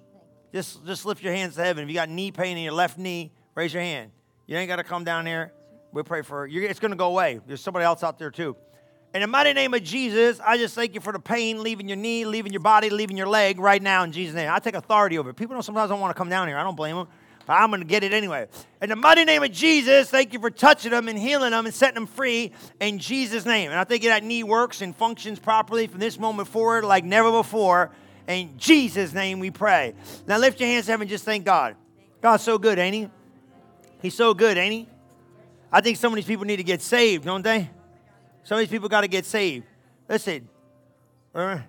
[0.53, 1.85] just, just lift your hands to heaven.
[1.85, 4.11] If you got knee pain in your left knee, raise your hand.
[4.47, 5.53] You ain't got to come down here.
[5.93, 6.63] We'll pray for you.
[6.63, 7.41] It's to go away.
[7.47, 8.57] There's somebody else out there too.
[9.13, 11.97] In the mighty name of Jesus, I just thank you for the pain leaving your
[11.97, 14.49] knee, leaving your body, leaving your leg right now in Jesus' name.
[14.53, 15.35] I take authority over it.
[15.37, 16.57] People don't, sometimes don't want to come down here.
[16.57, 17.09] I don't blame them.
[17.45, 18.47] But I'm going to get it anyway.
[18.81, 21.75] In the mighty name of Jesus, thank you for touching them and healing them and
[21.75, 23.73] setting them free in Jesus' name.
[23.73, 27.33] And I think that knee works and functions properly from this moment forward like never
[27.33, 27.91] before.
[28.29, 29.95] In Jesus' name we pray.
[30.29, 31.75] Now lift your hands to heaven and just thank God.
[32.21, 33.11] God's so good, ain't he?
[34.03, 34.89] He's so good, ain't he?
[35.73, 37.71] I think some of these people need to get saved, don't they?
[38.51, 39.65] Some of these people got to get saved.
[40.09, 40.49] Listen.
[41.33, 41.63] Uh, okay,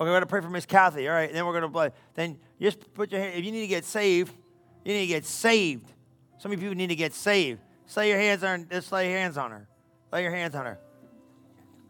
[0.00, 1.06] we're to pray for Miss Kathy.
[1.06, 1.90] All right, then we're to play.
[2.14, 3.38] Then just put your hand.
[3.38, 4.34] If you need to get saved,
[4.84, 5.92] you need to get saved.
[6.38, 7.60] Some of you need to get saved.
[7.96, 8.66] Lay your hands on.
[8.68, 9.68] Just lay your hands on her.
[10.12, 10.80] Lay your hands on her.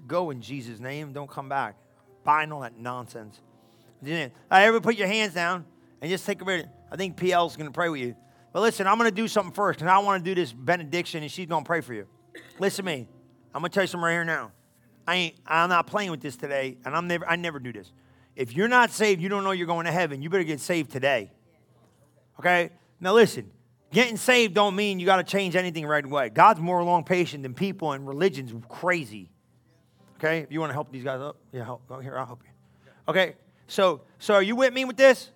[0.07, 1.15] Go in Jesus' name.
[1.15, 1.77] Don't come back.
[2.23, 3.41] Bind all that nonsense.
[4.03, 5.65] All right, everybody put your hands down
[6.03, 6.69] and just take a minute.
[6.93, 8.15] I think PL's to pray with you.
[8.53, 11.33] But listen, I'm to do something first, and I want to do this benediction, and
[11.33, 12.07] she's to pray for you.
[12.59, 13.09] Listen to me.
[13.55, 14.53] I'm to tell you something right here now.
[15.07, 17.93] I ain't, I'm not playing with this today, and I'm never, I never do this.
[18.37, 20.23] If you're not saved, you don't know you're going to heaven.
[20.23, 21.31] You better get saved today.
[22.41, 22.71] Okay?
[23.01, 23.51] Now listen,
[23.93, 26.31] getting saved don't mean you got to change anything right away.
[26.31, 29.31] God's more long patient than people, and religion's crazy.
[30.17, 30.41] Okay?
[30.41, 31.83] If you want to help these guys up, yeah, help.
[31.91, 32.51] Oh, here, I'll help you.
[33.09, 33.35] Okay?
[33.67, 35.31] So, so are you with me with this?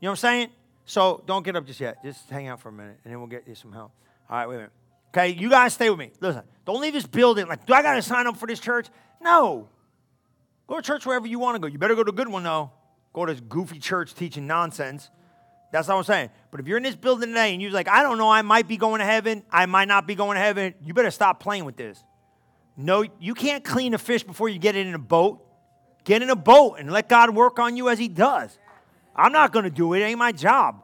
[0.00, 0.48] You know what I'm saying?
[0.86, 2.02] So don't get up just yet.
[2.02, 3.92] Just hang out for a minute, and then we'll get you some help.
[4.28, 4.72] All right, wait a minute.
[5.14, 6.10] Okay, you guys stay with me.
[6.20, 8.88] Listen, don't leave this building like, do I got to sign up for this church?
[9.20, 9.68] No.
[10.66, 11.66] Go to church wherever you want to go.
[11.66, 12.70] You better go to a good one, though.
[13.12, 15.10] Go to this goofy church teaching nonsense.
[15.70, 16.30] That's what I'm saying.
[16.50, 18.68] But if you're in this building today and you're like, I don't know, I might
[18.68, 21.66] be going to heaven, I might not be going to heaven, you better stop playing
[21.66, 22.02] with this.
[22.76, 25.46] No, you can't clean a fish before you get it in a boat.
[26.04, 28.58] Get in a boat and let God work on you as He does.
[29.14, 30.00] I'm not going to do it.
[30.00, 30.82] It ain't my job.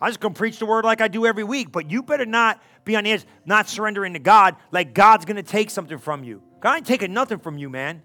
[0.00, 1.72] I'm just going to preach the word like I do every week.
[1.72, 5.42] But you better not be on edge, not surrendering to God like God's going to
[5.42, 6.42] take something from you.
[6.60, 8.02] God ain't taking nothing from you, man.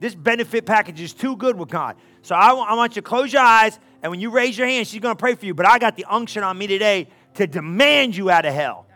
[0.00, 1.96] This benefit package is too good with God.
[2.22, 4.88] So I, I want you to close your eyes, and when you raise your hand,
[4.88, 5.54] she's going to pray for you.
[5.54, 8.86] But I got the unction on me today to demand you out of hell.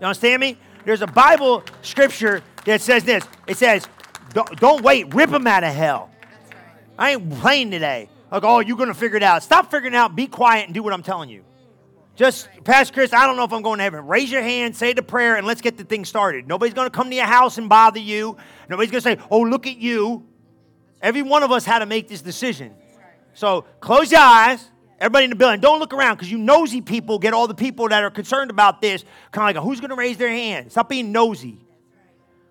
[0.00, 0.56] You understand me?
[0.84, 3.24] There's a Bible scripture that says this.
[3.46, 3.86] It says,
[4.32, 6.10] don't, don't wait, rip them out of hell.
[6.98, 8.08] I ain't playing today.
[8.34, 9.44] Like, oh, you're going to figure it out.
[9.44, 10.16] Stop figuring it out.
[10.16, 11.44] Be quiet and do what I'm telling you.
[12.16, 14.08] Just, Pastor Chris, I don't know if I'm going to heaven.
[14.08, 16.48] Raise your hand, say the prayer, and let's get the thing started.
[16.48, 18.36] Nobody's going to come to your house and bother you.
[18.68, 20.26] Nobody's going to say, oh, look at you.
[21.00, 22.74] Every one of us had to make this decision.
[23.34, 24.68] So close your eyes.
[24.98, 27.88] Everybody in the building, don't look around because you nosy people get all the people
[27.88, 30.72] that are concerned about this kind of like, who's going to raise their hand?
[30.72, 31.64] Stop being nosy.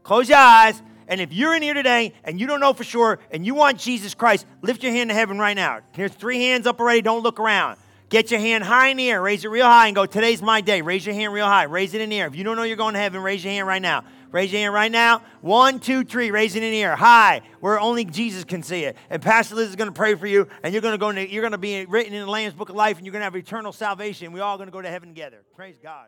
[0.04, 0.82] Close your eyes.
[1.08, 3.80] And if you're in here today and you don't know for sure and you want
[3.80, 5.82] Jesus Christ, lift your hand to heaven right now.
[5.94, 7.02] Here's three hands up already.
[7.02, 7.78] Don't look around.
[8.10, 9.22] Get your hand high in the air.
[9.22, 10.82] Raise it real high and go, Today's my day.
[10.82, 11.64] Raise your hand real high.
[11.64, 12.28] Raise it in the air.
[12.28, 14.04] If you don't know you're going to heaven, raise your hand right now.
[14.32, 15.24] Raise your hand right now.
[15.42, 16.30] One, two, three.
[16.30, 16.96] Raise it in the air.
[16.96, 18.98] High, where only Jesus can see it.
[19.10, 21.10] And Pastor Liz is going to pray for you, and you're going to go.
[21.10, 23.22] Into, you're going to be written in the Lamb's Book of Life, and you're going
[23.22, 24.32] to have eternal salvation.
[24.32, 25.44] We're all going to go to heaven together.
[25.56, 26.08] Praise God.